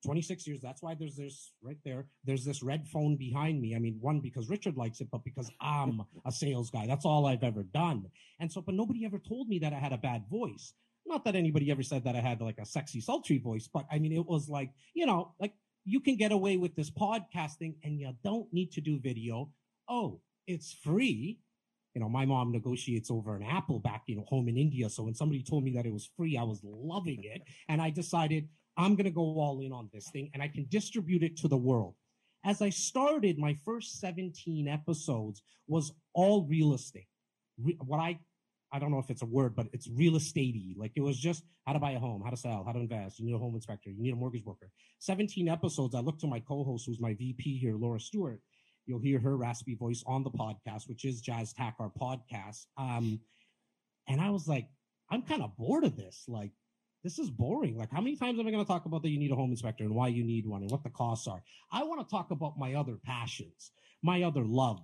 26 0.06 0.46
years. 0.46 0.60
That's 0.62 0.82
why 0.82 0.94
there's 0.94 1.16
this 1.16 1.52
right 1.62 1.78
there. 1.84 2.06
There's 2.24 2.46
this 2.46 2.62
red 2.62 2.88
phone 2.88 3.16
behind 3.16 3.60
me. 3.60 3.76
I 3.76 3.78
mean, 3.78 3.98
one, 4.00 4.20
because 4.20 4.48
Richard 4.48 4.76
likes 4.78 5.00
it, 5.02 5.08
but 5.12 5.22
because 5.22 5.50
I'm 5.60 6.02
a 6.26 6.32
sales 6.32 6.70
guy. 6.70 6.86
That's 6.86 7.04
all 7.04 7.26
I've 7.26 7.44
ever 7.44 7.62
done. 7.62 8.06
And 8.40 8.50
so, 8.50 8.62
but 8.62 8.74
nobody 8.74 9.04
ever 9.04 9.18
told 9.18 9.48
me 9.48 9.58
that 9.60 9.74
I 9.74 9.78
had 9.78 9.92
a 9.92 9.98
bad 9.98 10.24
voice. 10.30 10.72
Not 11.06 11.24
that 11.24 11.36
anybody 11.36 11.70
ever 11.70 11.82
said 11.82 12.04
that 12.04 12.16
I 12.16 12.20
had 12.20 12.40
like 12.40 12.58
a 12.58 12.66
sexy, 12.66 13.00
sultry 13.00 13.38
voice, 13.38 13.68
but 13.72 13.86
I 13.90 13.98
mean, 13.98 14.12
it 14.12 14.26
was 14.26 14.48
like, 14.48 14.70
you 14.94 15.06
know, 15.06 15.34
like 15.40 15.52
you 15.84 16.00
can 16.00 16.16
get 16.16 16.32
away 16.32 16.56
with 16.56 16.74
this 16.74 16.90
podcasting 16.90 17.74
and 17.82 17.98
you 17.98 18.12
don't 18.22 18.52
need 18.52 18.72
to 18.72 18.80
do 18.80 19.00
video. 19.00 19.50
Oh, 19.88 20.20
it's 20.46 20.72
free. 20.72 21.40
You 21.94 22.00
know, 22.00 22.08
my 22.08 22.24
mom 22.24 22.52
negotiates 22.52 23.10
over 23.10 23.36
an 23.36 23.42
Apple 23.42 23.78
back, 23.78 24.04
you 24.06 24.16
know, 24.16 24.24
home 24.26 24.48
in 24.48 24.56
India. 24.56 24.88
So 24.88 25.02
when 25.02 25.14
somebody 25.14 25.42
told 25.42 25.64
me 25.64 25.72
that 25.72 25.84
it 25.84 25.92
was 25.92 26.08
free, 26.16 26.38
I 26.38 26.42
was 26.42 26.60
loving 26.64 27.22
it. 27.24 27.42
And 27.68 27.82
I 27.82 27.90
decided 27.90 28.48
I'm 28.76 28.94
going 28.94 29.04
to 29.04 29.10
go 29.10 29.20
all 29.20 29.60
in 29.60 29.72
on 29.72 29.90
this 29.92 30.08
thing 30.10 30.30
and 30.32 30.42
I 30.42 30.48
can 30.48 30.66
distribute 30.70 31.22
it 31.22 31.36
to 31.38 31.48
the 31.48 31.56
world. 31.56 31.94
As 32.44 32.62
I 32.62 32.70
started, 32.70 33.38
my 33.38 33.54
first 33.64 34.00
17 34.00 34.66
episodes 34.68 35.42
was 35.68 35.92
all 36.14 36.46
real 36.48 36.74
estate. 36.74 37.08
Re- 37.62 37.78
what 37.84 38.00
I 38.00 38.18
I 38.72 38.78
don't 38.78 38.90
know 38.90 38.98
if 38.98 39.10
it's 39.10 39.22
a 39.22 39.26
word, 39.26 39.54
but 39.54 39.66
it's 39.74 39.88
real 39.88 40.14
estatey. 40.14 40.76
Like 40.78 40.92
it 40.96 41.02
was 41.02 41.18
just 41.18 41.44
how 41.66 41.74
to 41.74 41.78
buy 41.78 41.90
a 41.90 41.98
home, 41.98 42.22
how 42.24 42.30
to 42.30 42.36
sell, 42.36 42.64
how 42.64 42.72
to 42.72 42.80
invest. 42.80 43.18
You 43.20 43.26
need 43.26 43.34
a 43.34 43.38
home 43.38 43.54
inspector. 43.54 43.90
You 43.90 44.02
need 44.02 44.14
a 44.14 44.16
mortgage 44.16 44.44
broker. 44.44 44.70
17 45.00 45.48
episodes. 45.48 45.94
I 45.94 46.00
looked 46.00 46.20
to 46.22 46.26
my 46.26 46.40
co-host, 46.40 46.86
who's 46.86 47.00
my 47.00 47.12
VP 47.14 47.58
here, 47.58 47.76
Laura 47.76 48.00
Stewart. 48.00 48.40
You'll 48.86 49.00
hear 49.00 49.20
her 49.20 49.36
raspy 49.36 49.74
voice 49.74 50.02
on 50.06 50.24
the 50.24 50.30
podcast, 50.30 50.88
which 50.88 51.04
is 51.04 51.20
Jas 51.20 51.52
Takhar, 51.52 51.74
our 51.80 51.92
podcast. 52.00 52.64
Um, 52.78 53.20
and 54.08 54.20
I 54.20 54.30
was 54.30 54.48
like, 54.48 54.66
I'm 55.10 55.22
kind 55.22 55.42
of 55.42 55.56
bored 55.56 55.84
of 55.84 55.96
this. 55.96 56.24
Like, 56.26 56.52
this 57.04 57.18
is 57.18 57.30
boring. 57.30 57.76
Like, 57.76 57.90
how 57.92 58.00
many 58.00 58.16
times 58.16 58.40
am 58.40 58.46
I 58.46 58.50
going 58.50 58.64
to 58.64 58.68
talk 58.68 58.86
about 58.86 59.02
that 59.02 59.10
you 59.10 59.18
need 59.18 59.32
a 59.32 59.36
home 59.36 59.50
inspector 59.50 59.84
and 59.84 59.94
why 59.94 60.08
you 60.08 60.24
need 60.24 60.46
one 60.46 60.62
and 60.62 60.70
what 60.70 60.82
the 60.82 60.90
costs 60.90 61.28
are? 61.28 61.42
I 61.70 61.84
want 61.84 62.00
to 62.00 62.10
talk 62.10 62.30
about 62.30 62.58
my 62.58 62.74
other 62.74 62.96
passions, 63.04 63.70
my 64.02 64.22
other 64.22 64.44
love, 64.44 64.80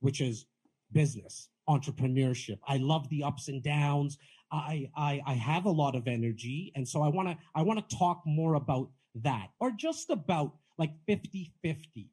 which 0.00 0.20
is 0.20 0.46
business 0.92 1.48
entrepreneurship. 1.68 2.58
I 2.66 2.78
love 2.78 3.08
the 3.08 3.22
ups 3.24 3.48
and 3.48 3.62
downs. 3.62 4.18
I, 4.50 4.90
I, 4.96 5.22
I 5.26 5.34
have 5.34 5.64
a 5.64 5.70
lot 5.70 5.94
of 5.94 6.06
energy. 6.06 6.72
And 6.74 6.86
so 6.86 7.02
I 7.02 7.08
want 7.08 7.28
to, 7.28 7.36
I 7.54 7.62
want 7.62 7.88
to 7.88 7.96
talk 7.96 8.22
more 8.26 8.54
about 8.54 8.90
that 9.22 9.48
or 9.60 9.70
just 9.70 10.10
about 10.10 10.52
like 10.78 10.90
50 11.06 11.52
50. 11.62 12.10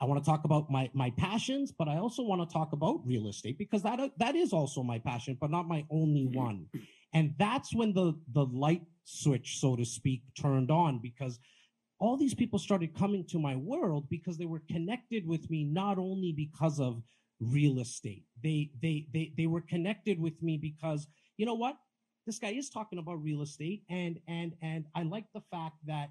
I 0.00 0.06
want 0.06 0.22
to 0.22 0.28
talk 0.28 0.44
about 0.44 0.70
my, 0.70 0.90
my 0.92 1.10
passions, 1.16 1.72
but 1.72 1.88
I 1.88 1.98
also 1.98 2.22
want 2.22 2.46
to 2.46 2.52
talk 2.52 2.72
about 2.72 3.00
real 3.06 3.28
estate 3.28 3.58
because 3.58 3.82
that, 3.84 4.00
that 4.18 4.34
is 4.34 4.52
also 4.52 4.82
my 4.82 4.98
passion, 4.98 5.38
but 5.40 5.50
not 5.50 5.68
my 5.68 5.84
only 5.90 6.24
mm-hmm. 6.24 6.38
one. 6.38 6.66
And 7.12 7.34
that's 7.38 7.74
when 7.74 7.94
the, 7.94 8.14
the 8.32 8.44
light 8.44 8.82
switch, 9.04 9.60
so 9.60 9.76
to 9.76 9.84
speak, 9.84 10.22
turned 10.38 10.70
on 10.70 10.98
because 11.00 11.38
all 12.00 12.16
these 12.16 12.34
people 12.34 12.58
started 12.58 12.94
coming 12.94 13.24
to 13.28 13.38
my 13.38 13.56
world 13.56 14.08
because 14.10 14.36
they 14.36 14.46
were 14.46 14.62
connected 14.68 15.26
with 15.26 15.48
me, 15.48 15.64
not 15.64 15.96
only 15.96 16.32
because 16.32 16.80
of 16.80 17.02
real 17.50 17.78
estate. 17.80 18.24
They 18.42 18.70
they 18.80 19.06
they 19.12 19.32
they 19.36 19.46
were 19.46 19.60
connected 19.60 20.20
with 20.20 20.40
me 20.42 20.56
because 20.56 21.06
you 21.36 21.46
know 21.46 21.54
what? 21.54 21.76
This 22.26 22.38
guy 22.38 22.50
is 22.50 22.70
talking 22.70 22.98
about 22.98 23.22
real 23.22 23.42
estate 23.42 23.82
and 23.90 24.18
and 24.28 24.54
and 24.62 24.86
I 24.94 25.02
like 25.02 25.26
the 25.34 25.42
fact 25.50 25.76
that 25.86 26.10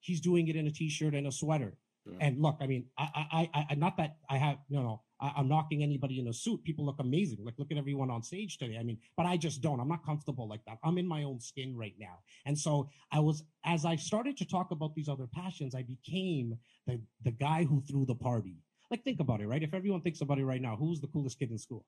he's 0.00 0.20
doing 0.20 0.48
it 0.48 0.56
in 0.56 0.66
a 0.66 0.70
t-shirt 0.70 1.14
and 1.14 1.26
a 1.26 1.32
sweater. 1.32 1.76
Yeah. 2.04 2.16
And 2.20 2.42
look, 2.42 2.56
I 2.60 2.66
mean, 2.66 2.86
I, 2.98 3.48
I, 3.54 3.66
I, 3.70 3.74
not 3.76 3.96
that 3.98 4.16
I 4.28 4.36
have, 4.36 4.58
you 4.68 4.80
know, 4.80 5.02
I, 5.20 5.38
am 5.38 5.48
knocking 5.48 5.84
anybody 5.84 6.18
in 6.18 6.26
a 6.26 6.32
suit. 6.32 6.64
People 6.64 6.84
look 6.84 6.98
amazing. 6.98 7.38
Like, 7.44 7.54
look 7.58 7.70
at 7.70 7.78
everyone 7.78 8.10
on 8.10 8.22
stage 8.22 8.58
today. 8.58 8.76
I 8.78 8.82
mean, 8.82 8.98
but 9.16 9.24
I 9.24 9.36
just 9.36 9.60
don't. 9.62 9.78
I'm 9.78 9.88
not 9.88 10.04
comfortable 10.04 10.48
like 10.48 10.64
that. 10.66 10.78
I'm 10.82 10.98
in 10.98 11.06
my 11.06 11.22
own 11.22 11.38
skin 11.38 11.76
right 11.76 11.94
now. 12.00 12.18
And 12.44 12.58
so 12.58 12.88
I 13.12 13.20
was, 13.20 13.44
as 13.64 13.84
I 13.84 13.96
started 13.96 14.36
to 14.38 14.44
talk 14.44 14.72
about 14.72 14.96
these 14.96 15.08
other 15.08 15.28
passions, 15.32 15.76
I 15.76 15.82
became 15.82 16.58
the, 16.88 17.00
the 17.22 17.30
guy 17.30 17.64
who 17.64 17.80
threw 17.82 18.04
the 18.04 18.16
party. 18.16 18.56
Like, 18.92 19.04
think 19.04 19.20
about 19.20 19.40
it, 19.40 19.46
right? 19.46 19.62
If 19.62 19.72
everyone 19.72 20.02
thinks 20.02 20.20
about 20.20 20.38
it 20.38 20.44
right 20.44 20.60
now, 20.60 20.76
who's 20.76 21.00
the 21.00 21.06
coolest 21.06 21.38
kid 21.38 21.50
in 21.50 21.56
school? 21.56 21.86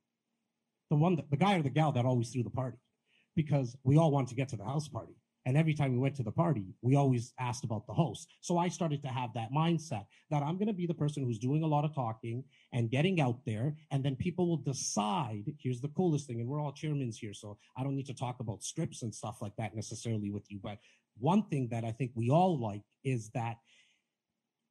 The 0.88 0.96
one, 0.96 1.16
that, 1.16 1.30
the 1.30 1.37
guy 1.37 1.58
or 1.58 1.62
the 1.62 1.68
gal 1.68 1.92
that 1.92 2.06
always 2.06 2.30
threw 2.30 2.42
the 2.42 2.49
party, 2.49 2.78
because 3.37 3.76
we 3.84 3.99
all 3.99 4.11
want 4.11 4.28
to 4.28 4.34
get 4.34 4.49
to 4.49 4.56
the 4.56 4.64
house 4.64 4.88
party. 4.88 5.12
And 5.44 5.54
every 5.54 5.75
time 5.75 5.92
we 5.92 5.99
went 5.99 6.14
to 6.16 6.23
the 6.23 6.32
party, 6.32 6.64
we 6.80 6.96
always 6.96 7.34
asked 7.38 7.62
about 7.62 7.87
the 7.87 7.92
host. 7.92 8.26
So 8.40 8.56
I 8.56 8.68
started 8.68 9.02
to 9.02 9.08
have 9.08 9.34
that 9.34 9.52
mindset 9.52 10.06
that 10.30 10.42
I'm 10.42 10.56
going 10.56 10.68
to 10.68 10.73
be 10.73 10.87
the 10.87 10.94
person 10.94 11.23
who's 11.23 11.38
doing 11.38 11.62
a 11.62 11.66
lot 11.66 11.84
of 11.84 11.94
talking 11.94 12.42
and 12.73 12.90
getting 12.90 13.20
out 13.20 13.44
there. 13.44 13.76
And 13.90 14.02
then 14.02 14.16
people 14.16 14.49
will 14.49 14.56
decide. 14.73 15.44
Here's 15.58 15.82
the 15.82 15.88
coolest 15.88 16.26
thing. 16.26 16.40
And 16.40 16.49
we're 16.49 16.62
all 16.62 16.73
chairmen 16.73 17.12
here. 17.14 17.34
So 17.34 17.58
I 17.76 17.82
don't 17.82 17.96
need 17.96 18.06
to 18.06 18.14
talk 18.14 18.40
about 18.40 18.64
scripts 18.64 19.02
and 19.02 19.14
stuff 19.14 19.42
like 19.42 19.56
that 19.58 19.76
necessarily 19.76 20.30
with 20.30 20.50
you. 20.50 20.58
But 20.62 20.78
one 21.18 21.42
thing 21.42 21.68
that 21.70 21.84
I 21.84 21.92
think 21.92 22.12
we 22.14 22.30
all 22.30 22.58
like 22.58 22.84
is 23.04 23.28
that 23.34 23.58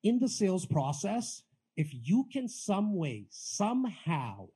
in 0.01 0.17
the 0.17 0.27
sales 0.27 0.65
process, 0.65 1.43
if 1.75 1.89
you 1.92 2.25
can 2.32 2.48
some 2.48 2.96
way, 2.96 3.27
somehow 3.30 4.48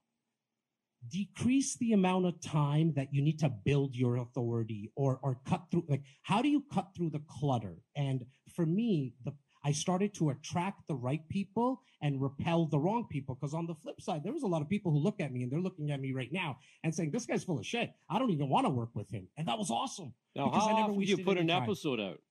decrease 1.09 1.77
the 1.77 1.93
amount 1.93 2.25
of 2.25 2.41
time 2.41 2.93
that 2.95 3.13
you 3.13 3.21
need 3.21 3.39
to 3.39 3.49
build 3.49 3.95
your 3.95 4.17
authority 4.17 4.91
or 4.95 5.19
or 5.21 5.39
cut 5.47 5.61
through 5.71 5.85
like 5.87 6.01
how 6.23 6.41
do 6.41 6.49
you 6.49 6.65
cut 6.73 6.89
through 6.95 7.09
the 7.09 7.21
clutter 7.29 7.77
and 7.95 8.25
for 8.55 8.65
me 8.65 9.13
the 9.23 9.31
I 9.67 9.73
started 9.73 10.13
to 10.13 10.29
attract 10.29 10.87
the 10.87 10.95
right 10.95 11.27
people 11.27 11.81
and 12.01 12.21
repel 12.21 12.67
the 12.67 12.79
wrong 12.79 13.05
people. 13.09 13.35
Because 13.35 13.53
on 13.53 13.67
the 13.67 13.75
flip 13.75 13.99
side, 13.99 14.23
there 14.23 14.31
was 14.31 14.43
a 14.43 14.47
lot 14.47 14.61
of 14.61 14.69
people 14.69 14.93
who 14.93 14.99
look 14.99 15.19
at 15.19 15.33
me 15.33 15.43
and 15.43 15.51
they're 15.51 15.59
looking 15.59 15.91
at 15.91 15.99
me 15.99 16.13
right 16.13 16.31
now 16.31 16.57
and 16.85 16.95
saying, 16.95 17.11
"This 17.11 17.25
guy's 17.25 17.43
full 17.43 17.59
of 17.59 17.65
shit. 17.65 17.91
I 18.09 18.17
don't 18.17 18.29
even 18.29 18.47
want 18.47 18.65
to 18.65 18.69
work 18.69 18.95
with 18.95 19.09
him." 19.09 19.27
And 19.35 19.45
that 19.47 19.57
was 19.57 19.69
awesome. 19.69 20.13
Now, 20.35 20.49
how 20.51 20.69
often 20.69 20.99
do 20.99 21.05
you 21.05 21.17
put 21.17 21.37
an 21.37 21.47
time. 21.47 21.63
episode 21.63 21.99
out? 21.99 22.21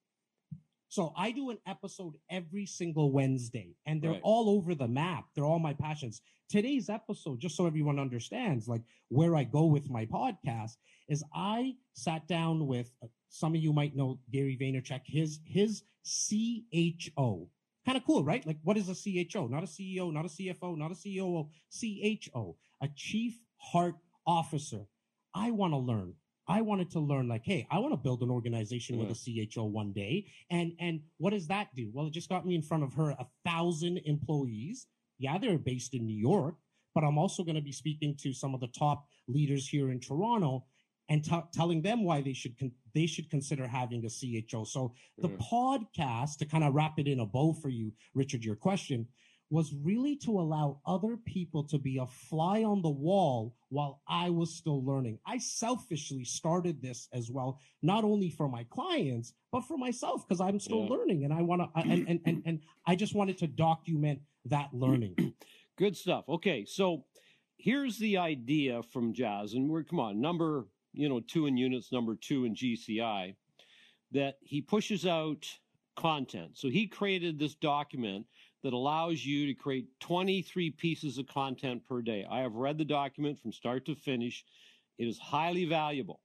So 0.89 1.13
I 1.17 1.33
do 1.33 1.51
an 1.51 1.59
episode 1.67 2.15
every 2.31 2.67
single 2.67 3.11
Wednesday, 3.13 3.75
and 3.87 4.01
they're 4.01 4.13
right. 4.13 4.21
all 4.23 4.51
over 4.51 4.75
the 4.75 4.87
map. 4.87 5.27
They're 5.35 5.45
all 5.45 5.59
my 5.59 5.75
passions. 5.75 6.21
Today's 6.49 6.89
episode, 6.89 7.41
just 7.41 7.57
so 7.57 7.67
everyone 7.67 7.99
understands, 7.99 8.69
like 8.69 8.83
where 9.09 9.35
I 9.35 9.45
go 9.45 9.67
with 9.67 9.91
my 9.91 10.07
podcast, 10.07 10.77
is 11.09 11.25
I 11.35 11.75
sat 11.95 12.29
down 12.29 12.67
with 12.67 12.93
uh, 13.03 13.09
some 13.29 13.55
of 13.55 13.61
you 13.61 13.73
might 13.73 13.97
know 13.97 14.21
Gary 14.33 14.57
Vaynerchuk, 14.61 15.03
his 15.05 15.41
his 15.45 15.83
CHO. 16.05 17.49
Kind 17.85 17.99
of 17.99 18.05
cool, 18.05 18.25
right? 18.25 18.47
Like, 18.47 18.59
what 18.63 18.77
is 18.77 18.89
a 18.89 18.95
CHO? 18.95 19.49
Not 19.49 19.63
a 19.63 19.67
CEO, 19.67 20.13
not 20.13 20.25
a 20.25 20.29
CFO, 20.29 20.77
not 20.77 20.93
a 20.93 20.95
COO, 20.95 21.49
CHO, 21.71 22.57
a 22.81 22.89
Chief 22.95 23.39
Heart 23.59 23.97
Officer. 24.27 24.87
I 25.35 25.51
want 25.51 25.73
to 25.73 25.79
learn 25.79 26.15
I 26.49 26.61
wanted 26.61 26.91
to 26.93 27.01
learn 27.01 27.29
like, 27.29 27.45
hey, 27.45 27.67
I 27.71 27.79
want 27.79 27.93
to 27.93 27.97
build 27.97 28.23
an 28.23 28.31
organization 28.31 28.99
with 28.99 29.11
a 29.11 29.15
mm-hmm. 29.15 29.49
CHO 29.51 29.65
one 29.65 29.93
day. 29.93 30.27
And 30.51 30.73
and 30.79 31.01
what 31.19 31.31
does 31.31 31.49
that 31.49 31.75
do? 31.75 31.91
Well, 31.93 32.07
it 32.07 32.13
just 32.13 32.29
got 32.29 32.47
me 32.47 32.55
in 32.55 32.63
front 32.63 32.85
of 32.85 32.95
her 32.95 33.11
a 33.11 33.27
thousand 33.45 33.99
employees. 34.05 34.87
Yeah, 35.19 35.39
they're 35.39 35.59
based 35.59 35.95
in 35.95 36.07
New 36.07 36.17
York, 36.17 36.57
but 36.95 37.05
I'm 37.05 37.19
also 37.19 37.43
going 37.43 37.57
to 37.57 37.63
be 37.63 37.73
speaking 37.73 38.17
to 38.23 38.33
some 38.33 38.55
of 38.55 38.61
the 38.61 38.69
top 38.69 39.07
leaders 39.29 39.67
here 39.67 39.91
in 39.91 39.99
Toronto 39.99 40.67
and 41.09 41.25
t- 41.25 41.43
telling 41.53 41.83
them 41.83 42.05
why 42.05 42.21
they 42.21 42.33
should 42.33 42.59
con- 42.59 42.73
they 42.95 43.07
should 43.07 43.31
consider 43.31 43.67
having 43.67 44.05
a 44.05 44.09
CHO. 44.09 44.65
So 44.65 44.95
the 45.19 45.29
mm-hmm. 45.29 45.55
podcast 45.55 46.39
to 46.39 46.47
kind 46.47 46.65
of 46.65 46.75
wrap 46.75 46.99
it 46.99 47.09
in 47.09 47.21
a 47.21 47.27
bow 47.27 47.55
for 47.55 47.69
you, 47.69 47.93
Richard, 48.15 48.45
your 48.45 48.57
question 48.57 49.07
was 49.51 49.73
really 49.83 50.17
to 50.17 50.41
allow 50.41 50.81
other 50.87 51.17
people 51.17 51.63
to 51.63 51.79
be 51.79 51.99
a 51.99 52.07
fly 52.07 52.65
on 52.65 52.83
the 52.83 52.91
wall 52.91 53.55
while 53.69 54.03
I 54.09 54.31
was 54.31 54.55
still 54.55 54.85
learning. 54.85 55.19
I 55.25 55.39
selfishly 55.39 56.25
started 56.25 56.83
this 56.83 57.09
as 57.13 57.31
well, 57.31 57.61
not 57.83 58.03
only 58.03 58.31
for 58.31 58.49
my 58.49 58.65
clients, 58.71 59.35
but 59.53 59.63
for 59.63 59.79
myself, 59.79 60.27
because 60.27 60.41
I'm 60.41 60.59
still 60.59 60.85
yeah. 60.85 60.91
learning 60.97 61.25
and 61.25 61.33
I 61.33 61.43
want 61.43 61.63
to, 61.63 61.81
and, 61.81 62.09
and, 62.09 62.21
and, 62.27 62.43
and 62.45 62.61
I 62.87 62.97
just 62.97 63.15
wanted 63.15 63.39
to 63.39 63.47
document 63.47 64.21
that 64.47 64.71
learning. 64.73 65.35
Good 65.79 65.97
stuff. 65.97 66.25
Okay. 66.29 66.65
So 66.65 67.05
here's 67.57 67.99
the 67.99 68.17
idea 68.17 68.83
from 68.83 69.13
Jas, 69.13 69.53
and 69.53 69.69
we're, 69.69 69.85
come 69.85 70.01
on, 70.01 70.21
number, 70.21 70.67
you 70.93 71.09
know, 71.09 71.21
two 71.21 71.47
in 71.47 71.57
units, 71.57 71.93
number 71.93 72.17
two 72.17 72.47
in 72.47 72.55
GCI, 72.55 73.37
that 74.13 74.39
he 74.41 74.61
pushes 74.61 75.07
out 75.07 75.47
content. 75.97 76.53
So 76.55 76.69
he 76.69 76.87
created 76.87 77.39
this 77.39 77.55
document 77.55 78.27
that 78.67 78.73
allows 78.73 79.25
you 79.25 79.47
to 79.47 79.55
create 79.55 79.87
23 80.01 80.73
pieces 80.73 81.19
of 81.19 81.29
content 81.29 81.87
per 81.89 82.03
day. 82.03 82.27
I 82.29 82.41
have 82.41 82.57
read 82.57 82.79
the 82.79 82.85
document 82.85 83.39
from 83.39 83.53
start 83.53 83.87
to 83.87 83.95
finish. 83.95 84.45
It 84.99 85.07
is 85.07 85.21
highly 85.21 85.67
valuable. 85.67 86.19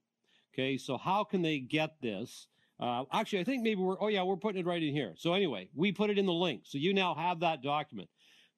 Okay, 0.52 0.76
so 0.76 0.98
how 0.98 1.24
can 1.24 1.44
they 1.44 1.60
get 1.60 2.02
this? 2.02 2.48
Uh, 2.80 3.04
actually, 3.14 3.42
I 3.42 3.44
think 3.44 3.62
maybe 3.62 3.80
we're, 3.80 4.02
oh 4.02 4.08
yeah, 4.08 4.24
we're 4.24 4.38
putting 4.38 4.60
it 4.60 4.66
right 4.66 4.82
in 4.82 4.92
here. 4.92 5.14
So 5.18 5.36
anyway, 5.36 5.70
we 5.76 5.92
put 5.92 6.10
it 6.10 6.18
in 6.18 6.26
the 6.26 6.34
link. 6.34 6.62
So 6.64 6.80
you 6.80 6.96
now 6.96 7.14
have 7.14 7.42
that 7.42 7.62
document. 7.62 8.10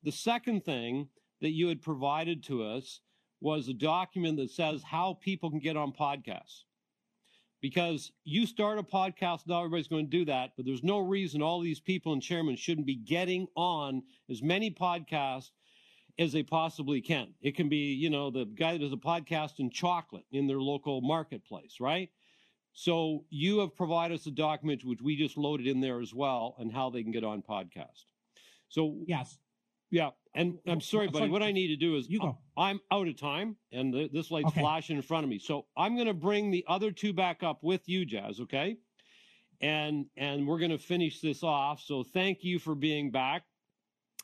The 0.04 0.14
second 0.14 0.64
thing 0.64 1.10
that 1.42 1.52
you 1.52 1.68
had 1.68 1.82
provided 1.82 2.42
to 2.46 2.64
us 2.64 3.02
was 3.42 3.68
a 3.68 3.74
document 3.74 4.38
that 4.38 4.52
says 4.52 4.82
how 4.82 5.18
people 5.20 5.50
can 5.50 5.60
get 5.60 5.76
on 5.76 5.92
podcasts 5.92 6.62
because 7.64 8.12
you 8.26 8.46
start 8.46 8.78
a 8.78 8.84
podcast, 8.84 9.48
not 9.48 9.60
everybody's 9.60 9.88
going 9.88 10.06
to 10.06 10.18
do 10.18 10.26
that, 10.26 10.52
but 10.58 10.66
there's 10.66 10.84
no 10.84 11.00
reason 11.00 11.42
all 11.42 11.62
these 11.62 11.80
people 11.80 12.12
and 12.12 12.22
chairmen 12.22 12.58
shouldn't 12.58 12.86
be 12.86 12.98
getting 12.98 13.48
on 13.56 14.04
as 14.30 14.44
many 14.44 14.70
podcasts 14.70 15.52
as 16.20 16.34
they 16.34 16.44
possibly 16.44 17.00
can. 17.00 17.34
It 17.42 17.56
can 17.56 17.70
be, 17.70 17.94
you 17.94 18.10
know, 18.10 18.30
the 18.30 18.44
guy 18.44 18.74
that 18.74 18.80
does 18.80 18.92
a 18.92 18.98
podcast 18.98 19.60
in 19.60 19.70
chocolate 19.70 20.26
in 20.34 20.46
their 20.46 20.60
local 20.60 21.00
marketplace, 21.00 21.78
right? 21.80 22.10
So 22.74 23.24
you 23.30 23.60
have 23.60 23.78
provided 23.78 24.20
us 24.20 24.28
a 24.28 24.32
document 24.32 24.84
which 24.84 25.02
we 25.02 25.16
just 25.16 25.38
loaded 25.38 25.66
in 25.66 25.80
there 25.80 26.02
as 26.02 26.14
well 26.14 26.58
and 26.60 26.70
how 26.70 26.90
they 26.90 27.02
can 27.02 27.14
get 27.14 27.24
on 27.24 27.42
podcast. 27.42 28.04
So 28.68 28.98
yes, 29.08 29.38
yeah, 29.94 30.10
and 30.34 30.58
I'm 30.66 30.82
sorry, 30.82 31.08
buddy. 31.08 31.30
What 31.30 31.44
I 31.44 31.52
need 31.52 31.68
to 31.68 31.76
do 31.76 31.96
is 31.98 32.10
you 32.10 32.20
go. 32.20 32.36
I'm 32.58 32.80
out 32.92 33.08
of 33.08 33.16
time, 33.16 33.58
and 33.72 33.94
the, 33.94 34.10
this 34.12 34.32
light's 34.32 34.48
okay. 34.48 34.62
flashing 34.62 34.96
in 34.96 35.04
front 35.04 35.24
of 35.24 35.30
me. 35.30 35.38
So 35.38 35.68
I'm 35.78 35.94
going 35.94 36.08
to 36.08 36.16
bring 36.16 36.50
the 36.50 36.66
other 36.68 36.90
two 36.90 37.14
back 37.14 37.44
up 37.44 37.60
with 37.62 37.88
you, 37.88 38.04
Jas. 38.04 38.40
Okay, 38.40 38.78
and 39.62 40.08
and 40.18 40.48
we're 40.48 40.58
going 40.58 40.72
to 40.72 40.80
finish 40.80 41.22
this 41.22 41.44
off. 41.44 41.80
So 41.80 42.04
thank 42.04 42.40
you 42.42 42.58
for 42.58 42.74
being 42.74 43.12
back. 43.12 43.44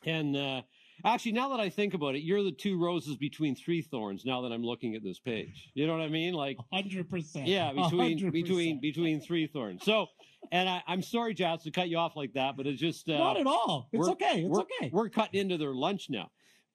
And 0.04 0.36
uh, 0.36 0.62
actually, 1.04 1.32
now 1.32 1.50
that 1.50 1.60
I 1.60 1.68
think 1.68 1.94
about 1.94 2.16
it, 2.16 2.22
you're 2.22 2.42
the 2.42 2.50
two 2.50 2.76
roses 2.82 3.16
between 3.16 3.54
three 3.54 3.80
thorns. 3.80 4.24
Now 4.24 4.40
that 4.40 4.50
I'm 4.50 4.64
looking 4.64 4.96
at 4.96 5.04
this 5.04 5.20
page, 5.20 5.70
you 5.74 5.86
know 5.86 5.92
what 5.92 6.02
I 6.02 6.08
mean? 6.08 6.34
Like 6.34 6.56
hundred 6.72 7.08
percent. 7.08 7.46
Yeah, 7.46 7.72
between 7.72 8.18
100%. 8.18 8.32
between 8.32 8.80
between 8.80 9.20
three 9.20 9.46
thorns. 9.46 9.84
So 9.84 10.08
and 10.52 10.68
I, 10.68 10.82
am 10.88 11.02
sorry, 11.02 11.34
Jas, 11.34 11.62
to 11.64 11.70
cut 11.70 11.88
you 11.88 11.98
off 11.98 12.16
like 12.16 12.32
that, 12.34 12.56
but 12.56 12.66
it's 12.66 12.80
just 12.80 13.08
uh, 13.08 13.18
not 13.18 13.38
at 13.38 13.46
all. 13.46 13.88
It's 13.92 14.08
okay. 14.08 14.40
It's 14.40 14.48
we're, 14.48 14.60
okay. 14.60 14.90
We're 14.92 15.08
cutting 15.08 15.40
into 15.40 15.56
their 15.56 15.74
lunch 15.74 16.08
now. 16.10 16.30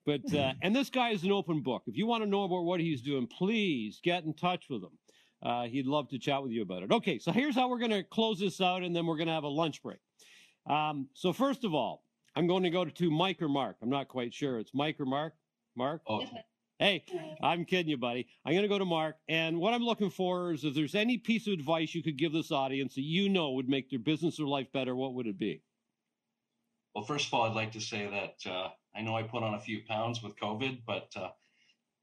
But 0.06 0.34
uh, 0.34 0.54
and 0.62 0.76
this 0.76 0.90
guy 0.90 1.10
is 1.10 1.24
an 1.24 1.32
open 1.32 1.62
book. 1.62 1.84
If 1.88 1.98
you 1.98 2.08
want 2.08 2.24
to 2.24 2.30
know 2.30 2.44
about 2.44 2.64
what 2.64 2.80
he's 2.80 3.02
doing, 3.02 3.28
please 3.28 4.00
get 4.04 4.24
in 4.24 4.34
touch 4.34 4.66
with 4.70 4.84
him. 4.84 4.98
Uh, 5.44 5.66
he'd 5.66 5.86
love 5.86 6.10
to 6.10 6.18
chat 6.18 6.42
with 6.42 6.52
you 6.52 6.62
about 6.62 6.84
it. 6.84 6.92
Okay, 6.92 7.20
so 7.20 7.32
here's 7.32 7.56
how 7.56 7.70
we're 7.70 7.80
going 7.80 7.92
to 7.92 8.04
close 8.04 8.40
this 8.40 8.62
out, 8.62 8.82
and 8.84 8.96
then 8.96 9.06
we're 9.06 9.18
going 9.18 9.28
to 9.28 9.34
have 9.34 9.44
a 9.44 9.50
lunch 9.50 9.84
break. 9.84 10.00
Um, 10.68 11.08
so 11.14 11.34
first 11.34 11.64
of 11.64 11.74
all, 11.74 12.04
I'm 12.36 12.48
going 12.48 12.64
to 12.64 12.70
go 12.70 12.86
to 12.86 13.12
Mike 13.12 13.42
or 13.42 13.50
Mark. 13.50 13.78
I'm 13.82 13.90
not 13.90 14.08
quite 14.08 14.34
sure. 14.34 14.60
It's 14.60 14.72
Mike 14.74 15.00
or 15.00 15.06
Mark. 15.06 15.34
Mark. 15.76 16.02
Oh. 16.08 16.26
Hey, 16.80 17.06
I'm 17.42 17.64
kidding 17.64 17.90
you, 17.90 17.98
buddy. 17.98 18.28
I'm 18.46 18.52
going 18.52 18.64
to 18.64 18.68
go 18.68 18.78
to 18.78 18.86
Mark. 18.86 19.16
And 19.30 19.60
what 19.60 19.74
I'm 19.74 19.84
looking 19.84 20.10
for 20.10 20.52
is 20.52 20.66
if 20.66 20.76
there's 20.76 20.94
any 20.94 21.18
piece 21.18 21.48
of 21.48 21.54
advice 21.54 21.96
you 21.96 22.04
could 22.04 22.18
give 22.18 22.34
this 22.34 22.52
audience 22.52 22.96
that 22.96 23.04
you 23.04 23.30
know 23.30 23.52
would 23.52 23.70
make 23.70 23.90
their 23.90 24.00
business 24.00 24.40
or 24.42 24.48
life 24.48 24.68
better, 24.74 24.94
what 24.94 25.14
would 25.14 25.26
it 25.26 25.40
be? 25.40 25.62
Well, 26.94 27.06
first 27.06 27.28
of 27.28 27.34
all, 27.34 27.44
I'd 27.44 27.56
like 27.56 27.72
to 27.74 27.82
say 27.82 28.10
that 28.10 28.52
uh, 28.52 28.70
I 28.94 29.02
know 29.02 29.16
I 29.16 29.24
put 29.24 29.42
on 29.42 29.54
a 29.54 29.60
few 29.60 29.84
pounds 29.88 30.22
with 30.22 30.36
COVID, 30.36 30.82
but 30.86 31.08
uh, 31.16 31.30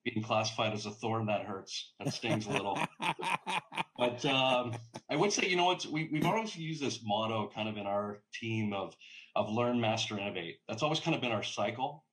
being 0.05 0.23
classified 0.23 0.73
as 0.73 0.87
a 0.87 0.91
thorn, 0.91 1.27
that 1.27 1.45
hurts. 1.45 1.93
That 1.99 2.15
stings 2.15 2.47
a 2.47 2.51
little. 2.51 2.79
but 3.99 4.25
um, 4.25 4.75
I 5.11 5.17
would 5.17 5.33
say, 5.33 5.49
you 5.49 5.57
know 5.57 5.67
what? 5.67 5.85
We, 5.85 6.09
we've 6.11 6.25
always 6.25 6.57
used 6.57 6.83
this 6.83 7.01
motto 7.05 7.51
kind 7.55 7.69
of 7.69 7.77
in 7.77 7.87
our 7.87 8.23
team 8.33 8.73
of, 8.73 8.97
of 9.37 9.51
learn, 9.51 9.79
master, 9.81 10.19
innovate. 10.19 10.61
That's 10.67 10.83
always 10.83 11.01
kind 11.01 11.15
of 11.15 11.21
been 11.21 11.33
our 11.33 11.43
cycle. 11.43 12.05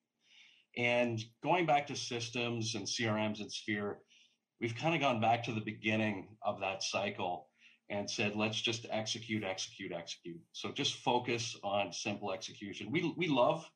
And 0.77 1.23
going 1.43 1.65
back 1.65 1.87
to 1.87 1.95
systems 1.95 2.75
and 2.75 2.85
CRMs 2.85 3.41
and 3.41 3.51
Sphere, 3.51 3.99
we've 4.61 4.75
kind 4.75 4.95
of 4.95 5.01
gone 5.01 5.19
back 5.19 5.43
to 5.45 5.53
the 5.53 5.61
beginning 5.61 6.35
of 6.43 6.59
that 6.61 6.83
cycle 6.83 7.47
and 7.89 8.09
said, 8.09 8.35
let's 8.35 8.61
just 8.61 8.85
execute, 8.91 9.43
execute, 9.43 9.91
execute. 9.91 10.39
So 10.51 10.71
just 10.71 10.95
focus 10.95 11.57
on 11.63 11.91
simple 11.91 12.31
execution. 12.31 12.91
We, 12.91 13.13
we 13.17 13.27
love, 13.27 13.69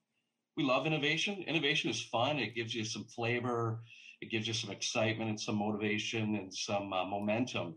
we 0.55 0.63
love 0.63 0.85
innovation. 0.85 1.43
Innovation 1.47 1.89
is 1.89 2.01
fun. 2.01 2.37
It 2.37 2.55
gives 2.55 2.75
you 2.75 2.85
some 2.85 3.05
flavor. 3.05 3.81
It 4.21 4.29
gives 4.29 4.47
you 4.47 4.53
some 4.53 4.69
excitement 4.69 5.29
and 5.29 5.39
some 5.39 5.55
motivation 5.55 6.35
and 6.35 6.53
some 6.53 6.93
uh, 6.93 7.05
momentum. 7.05 7.75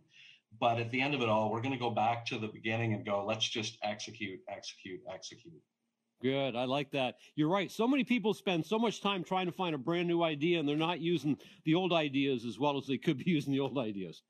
But 0.61 0.79
at 0.79 0.91
the 0.91 1.01
end 1.01 1.15
of 1.15 1.23
it 1.23 1.29
all, 1.29 1.51
we're 1.51 1.63
going 1.63 1.73
to 1.73 1.79
go 1.79 1.91
back 1.91 2.27
to 2.27 2.39
the 2.39 2.49
beginning 2.49 2.93
and 2.93 3.05
go, 3.05 3.25
let's 3.25 3.49
just 3.49 3.79
execute, 3.83 4.41
execute, 4.49 5.01
execute. 5.13 5.61
Good. 6.23 6.57
I 6.57 6.65
like 6.65 6.91
that. 6.93 7.17
You're 7.35 7.49
right. 7.49 7.71
So 7.71 7.87
many 7.87 8.05
people 8.05 8.33
spend 8.35 8.65
so 8.65 8.79
much 8.79 9.01
time 9.01 9.23
trying 9.23 9.47
to 9.47 9.53
find 9.53 9.75
a 9.75 9.79
brand 9.79 10.09
new 10.09 10.23
idea 10.23 10.59
and 10.59 10.69
they're 10.69 10.77
not 10.77 11.01
using 11.01 11.37
the 11.65 11.75
old 11.75 11.93
ideas 11.93 12.45
as 12.45 12.59
well 12.59 12.79
as 12.79 12.87
they 12.87 12.99
could 12.99 13.19
be 13.19 13.25
using 13.31 13.53
the 13.53 13.61
old 13.61 13.79
ideas. 13.79 14.23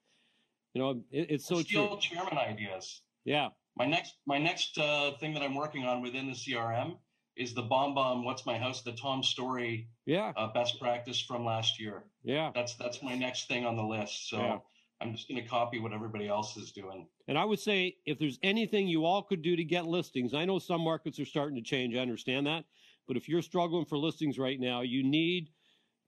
You 0.75 0.83
know, 0.83 0.91
it, 1.11 1.31
it's 1.31 1.47
so 1.47 1.63
true. 1.63 1.89
Old 1.89 2.01
chairman 2.01 2.37
ideas. 2.37 3.03
Yeah. 3.25 3.49
My 3.77 3.87
next, 3.87 4.15
my 4.27 4.39
next 4.39 4.79
uh, 4.79 5.13
thing 5.21 5.35
that 5.35 5.43
I'm 5.43 5.55
working 5.55 5.85
on 5.85 6.03
within 6.03 6.27
the 6.27 6.33
CRM 6.33 6.97
is 7.37 7.55
the 7.55 7.63
BombBomb. 7.63 8.25
What's 8.25 8.47
my 8.47 8.59
house? 8.59 8.83
The 8.83 8.93
Tom 8.93 9.23
Story. 9.23 9.89
Yeah. 10.07 10.33
Uh, 10.37 10.53
best 10.53 10.81
practice 10.81 11.21
from 11.21 11.45
last 11.45 11.79
year. 11.81 12.05
Yeah. 12.25 12.51
That's 12.55 12.75
that's 12.77 13.03
my 13.03 13.15
next 13.15 13.49
thing 13.49 13.65
on 13.65 13.77
the 13.77 13.85
list. 13.85 14.29
So. 14.29 14.39
Yeah. 14.39 14.59
I'm 15.01 15.13
just 15.15 15.29
going 15.29 15.43
to 15.43 15.49
copy 15.49 15.79
what 15.79 15.93
everybody 15.93 16.27
else 16.27 16.57
is 16.57 16.73
doing. 16.73 17.07
And 17.29 17.37
I 17.37 17.45
would 17.45 17.59
say 17.59 17.97
if 18.07 18.19
there's 18.19 18.39
anything 18.43 18.89
you 18.89 19.05
all 19.05 19.23
could 19.23 19.43
do 19.43 19.55
to 19.57 19.65
get 19.65 19.87
listings, 19.87 20.33
I 20.33 20.45
know 20.45 20.59
some 20.59 20.81
markets 20.81 21.21
are 21.21 21.27
starting 21.27 21.57
to 21.57 21.63
change. 21.63 21.95
I 21.95 22.01
understand 22.01 22.47
that. 22.47 22.65
But 23.07 23.17
if 23.17 23.29
you're 23.29 23.43
struggling 23.43 23.85
for 23.85 23.99
listings 23.99 24.39
right 24.39 24.59
now, 24.59 24.81
you 24.81 25.05
need 25.05 25.51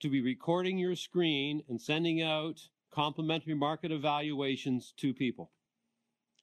to 0.00 0.08
be 0.08 0.20
recording 0.20 0.78
your 0.78 0.96
screen 0.96 1.62
and 1.68 1.80
sending 1.80 2.22
out 2.22 2.60
complimentary 2.90 3.54
market 3.54 3.92
evaluations 3.92 4.94
to 4.96 5.12
people. 5.12 5.50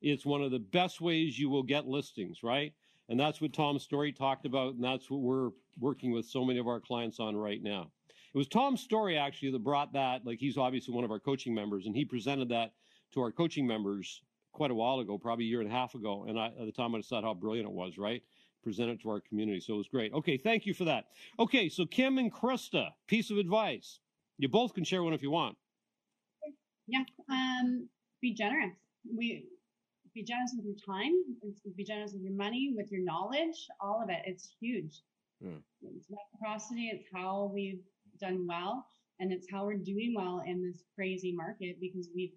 It's 0.02 0.26
one 0.26 0.44
of 0.44 0.52
the 0.52 0.60
best 0.60 1.02
ways 1.02 1.40
you 1.40 1.50
will 1.50 1.64
get 1.64 1.88
listings, 1.88 2.44
right? 2.44 2.74
And 3.10 3.20
that's 3.20 3.42
what 3.42 3.54
Tom 3.54 3.80
Story 3.80 4.12
talked 4.12 4.46
about, 4.46 4.76
and 4.76 4.84
that's 4.84 5.10
what 5.10 5.22
we're 5.22 5.50
working 5.80 6.12
with 6.12 6.26
so 6.26 6.46
many 6.46 6.60
of 6.60 6.68
our 6.68 6.80
clients 6.80 7.20
on 7.20 7.36
right 7.36 7.62
now. 7.62 7.92
It 8.36 8.38
was 8.38 8.50
Tom's 8.50 8.82
Story 8.82 9.18
actually 9.18 9.52
that 9.52 9.64
brought 9.64 9.94
that. 9.94 10.26
Like 10.26 10.40
he's 10.40 10.58
obviously 10.58 10.94
one 10.94 11.06
of 11.06 11.12
our 11.12 11.22
coaching 11.22 11.56
members, 11.56 11.86
and 11.86 11.96
he 11.96 12.04
presented 12.04 12.50
that 12.50 12.74
to 13.14 13.22
our 13.22 13.32
coaching 13.32 13.66
members 13.66 14.22
quite 14.52 14.72
a 14.72 14.76
while 14.76 15.00
ago, 15.00 15.18
probably 15.18 15.46
a 15.46 15.48
year 15.48 15.62
and 15.62 15.72
a 15.72 15.74
half 15.74 15.96
ago. 15.96 16.26
And 16.28 16.38
I, 16.38 16.48
at 16.48 16.66
the 16.66 16.72
time, 16.74 16.94
I 16.96 17.00
said 17.00 17.24
how 17.24 17.34
brilliant 17.34 17.70
it 17.70 17.74
was, 17.74 17.98
right? 17.98 18.22
Present 18.62 18.90
it 18.90 19.02
to 19.04 19.10
our 19.10 19.22
community. 19.22 19.62
So 19.62 19.76
it 19.76 19.78
was 19.78 19.88
great. 19.88 20.12
Okay, 20.12 20.36
thank 20.36 20.66
you 20.66 20.74
for 20.74 20.84
that. 20.84 21.06
Okay, 21.40 21.70
so 21.70 21.86
Kim 21.86 22.18
and 22.18 22.30
Krista, 22.30 22.90
piece 23.08 23.32
of 23.32 23.38
advice. 23.38 24.00
You 24.38 24.50
both 24.50 24.74
can 24.74 24.84
share 24.84 25.02
one 25.02 25.14
if 25.14 25.22
you 25.22 25.32
want. 25.32 25.56
Yeah, 26.88 27.04
um, 27.32 27.88
be 28.22 28.34
generous. 28.34 28.74
We 29.18 29.46
be 30.14 30.24
generous 30.24 30.52
with 30.58 30.66
your 30.66 30.76
time. 30.86 31.14
Be 31.78 31.86
generous 31.86 32.12
with 32.12 32.22
your 32.22 32.36
money, 32.36 32.74
with 32.76 32.92
your 32.92 33.02
knowledge. 33.02 33.66
All 33.80 34.02
of 34.04 34.10
it. 34.10 34.24
It's 34.26 34.50
huge. 34.60 35.04
Hmm. 35.42 35.60
It's 35.84 36.08
reciprocity. 36.10 36.90
It's 36.94 37.08
how 37.14 37.50
we've 37.54 37.80
done 38.20 38.46
well. 38.48 38.86
And 39.20 39.32
it's 39.32 39.48
how 39.50 39.66
we're 39.66 39.78
doing 39.78 40.14
well 40.16 40.44
in 40.46 40.62
this 40.62 40.84
crazy 40.96 41.32
market 41.32 41.78
because 41.80 42.10
we've 42.14 42.34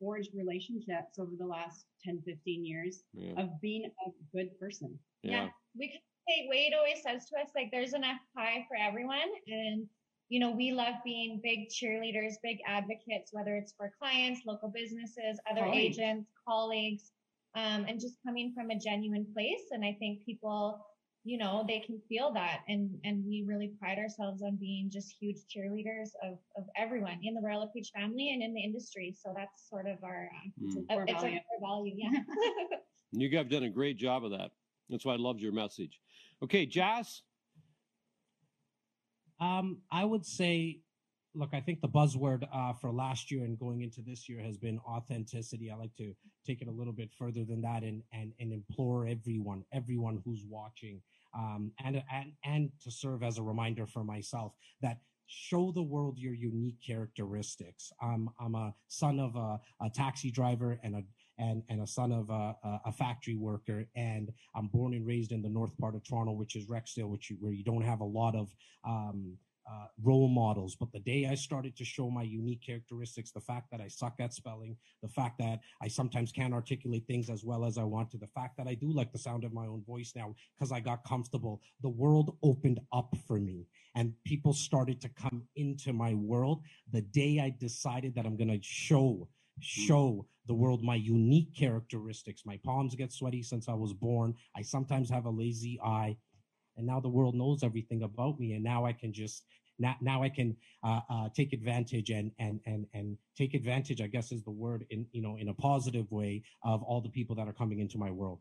forged 0.00 0.30
relationships 0.34 1.18
over 1.18 1.32
the 1.38 1.46
last 1.46 1.84
10, 2.04 2.22
15 2.26 2.64
years 2.64 3.02
yeah. 3.12 3.40
of 3.40 3.60
being 3.60 3.84
a 3.84 4.10
good 4.34 4.58
person. 4.58 4.98
Yeah. 5.22 5.44
yeah. 5.44 5.48
We 5.78 5.88
can 5.88 6.00
say, 6.28 6.46
Wade 6.50 6.72
always 6.76 7.02
says 7.02 7.28
to 7.28 7.40
us, 7.40 7.50
like, 7.54 7.70
there's 7.70 7.94
enough 7.94 8.18
pie 8.36 8.66
for 8.68 8.76
everyone. 8.76 9.30
And, 9.46 9.86
you 10.28 10.40
know, 10.40 10.50
we 10.50 10.72
love 10.72 10.94
being 11.04 11.40
big 11.42 11.68
cheerleaders, 11.68 12.34
big 12.42 12.58
advocates, 12.66 13.30
whether 13.32 13.54
it's 13.56 13.74
for 13.76 13.92
clients, 13.98 14.40
local 14.46 14.70
businesses, 14.70 15.38
other 15.50 15.60
colleagues. 15.60 15.98
agents, 15.98 16.30
colleagues, 16.48 17.12
um, 17.54 17.84
and 17.88 18.00
just 18.00 18.14
coming 18.26 18.52
from 18.54 18.70
a 18.70 18.78
genuine 18.78 19.26
place. 19.34 19.66
And 19.70 19.84
I 19.84 19.96
think 19.98 20.24
people, 20.24 20.84
you 21.24 21.38
know, 21.38 21.64
they 21.66 21.78
can 21.78 22.00
feel 22.08 22.32
that. 22.32 22.60
And, 22.68 22.98
and 23.04 23.24
we 23.24 23.44
really 23.46 23.72
pride 23.78 23.98
ourselves 23.98 24.42
on 24.42 24.56
being 24.56 24.90
just 24.90 25.14
huge 25.20 25.38
cheerleaders 25.54 26.10
of, 26.22 26.38
of 26.56 26.64
everyone 26.76 27.18
in 27.22 27.34
the 27.34 27.40
Royal 27.40 27.60
LePage 27.60 27.92
family 27.94 28.32
and 28.32 28.42
in 28.42 28.52
the 28.54 28.62
industry. 28.62 29.14
So 29.16 29.32
that's 29.36 29.68
sort 29.68 29.86
of 29.86 30.02
our, 30.02 30.28
uh, 30.34 30.64
mm. 30.64 30.84
a, 30.90 31.02
it's 31.02 31.22
value. 31.22 31.38
a 31.38 31.60
value. 31.60 31.94
Yeah. 31.96 32.18
you 33.12 33.28
guys 33.28 33.38
have 33.38 33.50
done 33.50 33.64
a 33.64 33.70
great 33.70 33.98
job 33.98 34.24
of 34.24 34.32
that. 34.32 34.50
That's 34.88 35.04
why 35.04 35.14
I 35.14 35.16
loved 35.16 35.40
your 35.40 35.52
message. 35.52 36.00
Okay, 36.42 36.66
Jas. 36.66 37.22
Um, 39.40 39.78
I 39.90 40.04
would 40.04 40.26
say, 40.26 40.80
look, 41.34 41.50
I 41.52 41.60
think 41.60 41.80
the 41.80 41.88
buzzword 41.88 42.46
uh, 42.52 42.72
for 42.74 42.92
last 42.92 43.30
year 43.30 43.44
and 43.44 43.58
going 43.58 43.82
into 43.82 44.02
this 44.02 44.28
year 44.28 44.40
has 44.40 44.56
been 44.56 44.78
authenticity. 44.80 45.70
I 45.70 45.76
like 45.76 45.94
to 45.96 46.14
take 46.46 46.62
it 46.62 46.68
a 46.68 46.72
little 46.72 46.92
bit 46.92 47.10
further 47.18 47.44
than 47.44 47.62
that 47.62 47.82
and 47.82 48.02
and 48.12 48.32
and 48.38 48.52
implore 48.52 49.06
everyone, 49.06 49.64
everyone 49.72 50.20
who's 50.24 50.44
watching, 50.48 51.00
um, 51.34 51.72
and 51.84 52.02
and 52.12 52.32
and 52.44 52.70
to 52.82 52.90
serve 52.90 53.22
as 53.22 53.38
a 53.38 53.42
reminder 53.42 53.86
for 53.86 54.04
myself 54.04 54.52
that 54.80 54.98
show 55.26 55.72
the 55.72 55.82
world 55.82 56.18
your 56.18 56.34
unique 56.34 56.76
characteristics. 56.86 57.92
I'm 58.00 58.28
I'm 58.40 58.54
a 58.54 58.74
son 58.88 59.18
of 59.18 59.36
a, 59.36 59.58
a 59.84 59.90
taxi 59.90 60.30
driver 60.30 60.78
and 60.82 60.96
a 60.96 61.02
and 61.38 61.62
and 61.68 61.80
a 61.80 61.86
son 61.86 62.12
of 62.12 62.28
a, 62.30 62.54
a, 62.84 62.92
factory 62.92 63.36
worker, 63.36 63.86
and 63.96 64.30
I'm 64.54 64.68
born 64.68 64.94
and 64.94 65.06
raised 65.06 65.32
in 65.32 65.42
the 65.42 65.48
north 65.48 65.76
part 65.78 65.94
of 65.94 66.04
Toronto, 66.04 66.32
which 66.32 66.56
is 66.56 66.66
Rexdale, 66.66 67.08
which 67.08 67.30
you, 67.30 67.36
where 67.40 67.52
you 67.52 67.64
don't 67.64 67.82
have 67.82 68.00
a 68.00 68.04
lot 68.04 68.36
of 68.36 68.54
um, 68.86 69.38
uh, 69.70 69.86
role 70.02 70.28
models. 70.28 70.76
But 70.78 70.92
the 70.92 71.00
day 71.00 71.26
I 71.30 71.34
started 71.34 71.76
to 71.76 71.84
show 71.84 72.10
my 72.10 72.22
unique 72.22 72.62
characteristics, 72.64 73.30
the 73.30 73.40
fact 73.40 73.70
that 73.70 73.80
I 73.80 73.88
suck 73.88 74.14
at 74.20 74.34
spelling, 74.34 74.76
the 75.02 75.08
fact 75.08 75.38
that 75.38 75.60
I 75.80 75.88
sometimes 75.88 76.32
can't 76.32 76.54
articulate 76.54 77.06
things 77.06 77.30
as 77.30 77.44
well 77.44 77.64
as 77.64 77.78
I 77.78 77.84
want 77.84 78.10
to, 78.10 78.18
the 78.18 78.26
fact 78.28 78.56
that 78.58 78.66
I 78.66 78.74
do 78.74 78.92
like 78.92 79.12
the 79.12 79.18
sound 79.18 79.44
of 79.44 79.52
my 79.52 79.66
own 79.66 79.82
voice 79.84 80.12
now 80.16 80.34
because 80.58 80.72
I 80.72 80.80
got 80.80 81.04
comfortable, 81.04 81.60
the 81.82 81.88
world 81.88 82.36
opened 82.42 82.80
up 82.92 83.14
for 83.26 83.38
me 83.38 83.66
and 83.94 84.12
people 84.24 84.52
started 84.52 85.00
to 85.02 85.08
come 85.10 85.42
into 85.56 85.92
my 85.92 86.14
world. 86.14 86.62
The 86.92 87.02
day 87.02 87.40
I 87.40 87.54
decided 87.58 88.14
that 88.16 88.26
I'm 88.26 88.36
going 88.36 88.48
to 88.48 88.60
show 88.62 89.28
show 89.60 90.26
the 90.46 90.54
world 90.54 90.82
my 90.82 90.94
unique 90.94 91.54
characteristics. 91.54 92.42
My 92.46 92.58
palms 92.64 92.94
get 92.94 93.12
sweaty 93.12 93.42
since 93.42 93.68
I 93.68 93.74
was 93.74 93.92
born. 93.92 94.34
I 94.56 94.62
sometimes 94.62 95.10
have 95.10 95.26
a 95.26 95.30
lazy 95.30 95.78
eye 95.84 96.16
and 96.76 96.86
now 96.86 97.00
the 97.00 97.08
world 97.08 97.34
knows 97.34 97.62
everything 97.62 98.02
about 98.02 98.38
me 98.38 98.52
and 98.54 98.64
now 98.64 98.84
i 98.84 98.92
can 98.92 99.12
just 99.12 99.44
now, 99.78 99.96
now 100.00 100.22
i 100.22 100.28
can 100.28 100.56
uh, 100.84 101.00
uh, 101.10 101.28
take 101.34 101.52
advantage 101.52 102.10
and 102.10 102.30
and 102.38 102.60
and 102.66 102.86
and 102.94 103.16
take 103.36 103.54
advantage 103.54 104.00
i 104.00 104.06
guess 104.06 104.32
is 104.32 104.42
the 104.42 104.50
word 104.50 104.84
in 104.90 105.06
you 105.12 105.22
know 105.22 105.36
in 105.36 105.48
a 105.48 105.54
positive 105.54 106.10
way 106.10 106.42
of 106.62 106.82
all 106.82 107.00
the 107.00 107.08
people 107.08 107.34
that 107.36 107.48
are 107.48 107.52
coming 107.52 107.78
into 107.80 107.98
my 107.98 108.10
world. 108.10 108.40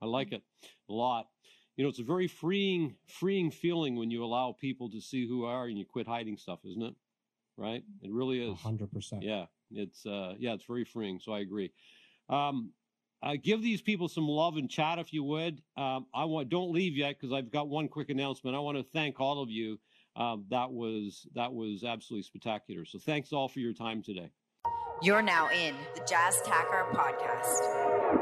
I 0.00 0.06
like 0.06 0.32
it 0.32 0.42
a 0.88 0.92
lot. 0.92 1.28
You 1.76 1.84
know 1.84 1.90
it's 1.90 1.98
a 1.98 2.04
very 2.04 2.28
freeing 2.28 2.96
freeing 3.06 3.50
feeling 3.50 3.96
when 3.96 4.10
you 4.10 4.24
allow 4.24 4.56
people 4.58 4.90
to 4.90 5.00
see 5.00 5.26
who 5.26 5.44
are 5.44 5.66
and 5.66 5.78
you 5.78 5.84
quit 5.84 6.06
hiding 6.06 6.36
stuff 6.36 6.60
isn't 6.64 6.82
it? 6.82 6.94
Right? 7.56 7.82
It 8.02 8.10
really 8.10 8.40
is. 8.40 8.58
100% 8.58 9.22
yeah. 9.22 9.46
It's 9.70 10.06
uh 10.06 10.34
yeah 10.38 10.54
it's 10.54 10.64
very 10.64 10.84
freeing 10.84 11.20
so 11.20 11.32
i 11.32 11.40
agree. 11.40 11.72
Um 12.28 12.72
uh, 13.20 13.34
give 13.42 13.60
these 13.62 13.82
people 13.82 14.06
some 14.06 14.28
love 14.28 14.56
and 14.56 14.70
chat 14.70 15.00
if 15.00 15.12
you 15.12 15.24
would. 15.24 15.60
Um, 15.76 16.06
I 16.14 16.24
want 16.24 16.48
don't 16.50 16.72
leave 16.72 16.96
yet 16.96 17.16
because 17.18 17.32
I've 17.32 17.50
got 17.50 17.68
one 17.68 17.88
quick 17.88 18.10
announcement. 18.10 18.54
I 18.54 18.60
want 18.60 18.78
to 18.78 18.84
thank 18.84 19.18
all 19.20 19.42
of 19.42 19.50
you. 19.50 19.80
Um, 20.18 20.44
that 20.50 20.70
was 20.70 21.26
that 21.34 21.52
was 21.52 21.84
absolutely 21.84 22.24
spectacular. 22.24 22.84
So 22.84 22.98
thanks 22.98 23.32
all 23.32 23.48
for 23.48 23.60
your 23.60 23.72
time 23.72 24.02
today. 24.02 24.30
You're 25.00 25.22
now 25.22 25.48
in 25.50 25.76
the 25.94 26.04
Jas 26.04 26.42
Takhar 26.42 26.90
podcast. 26.90 28.17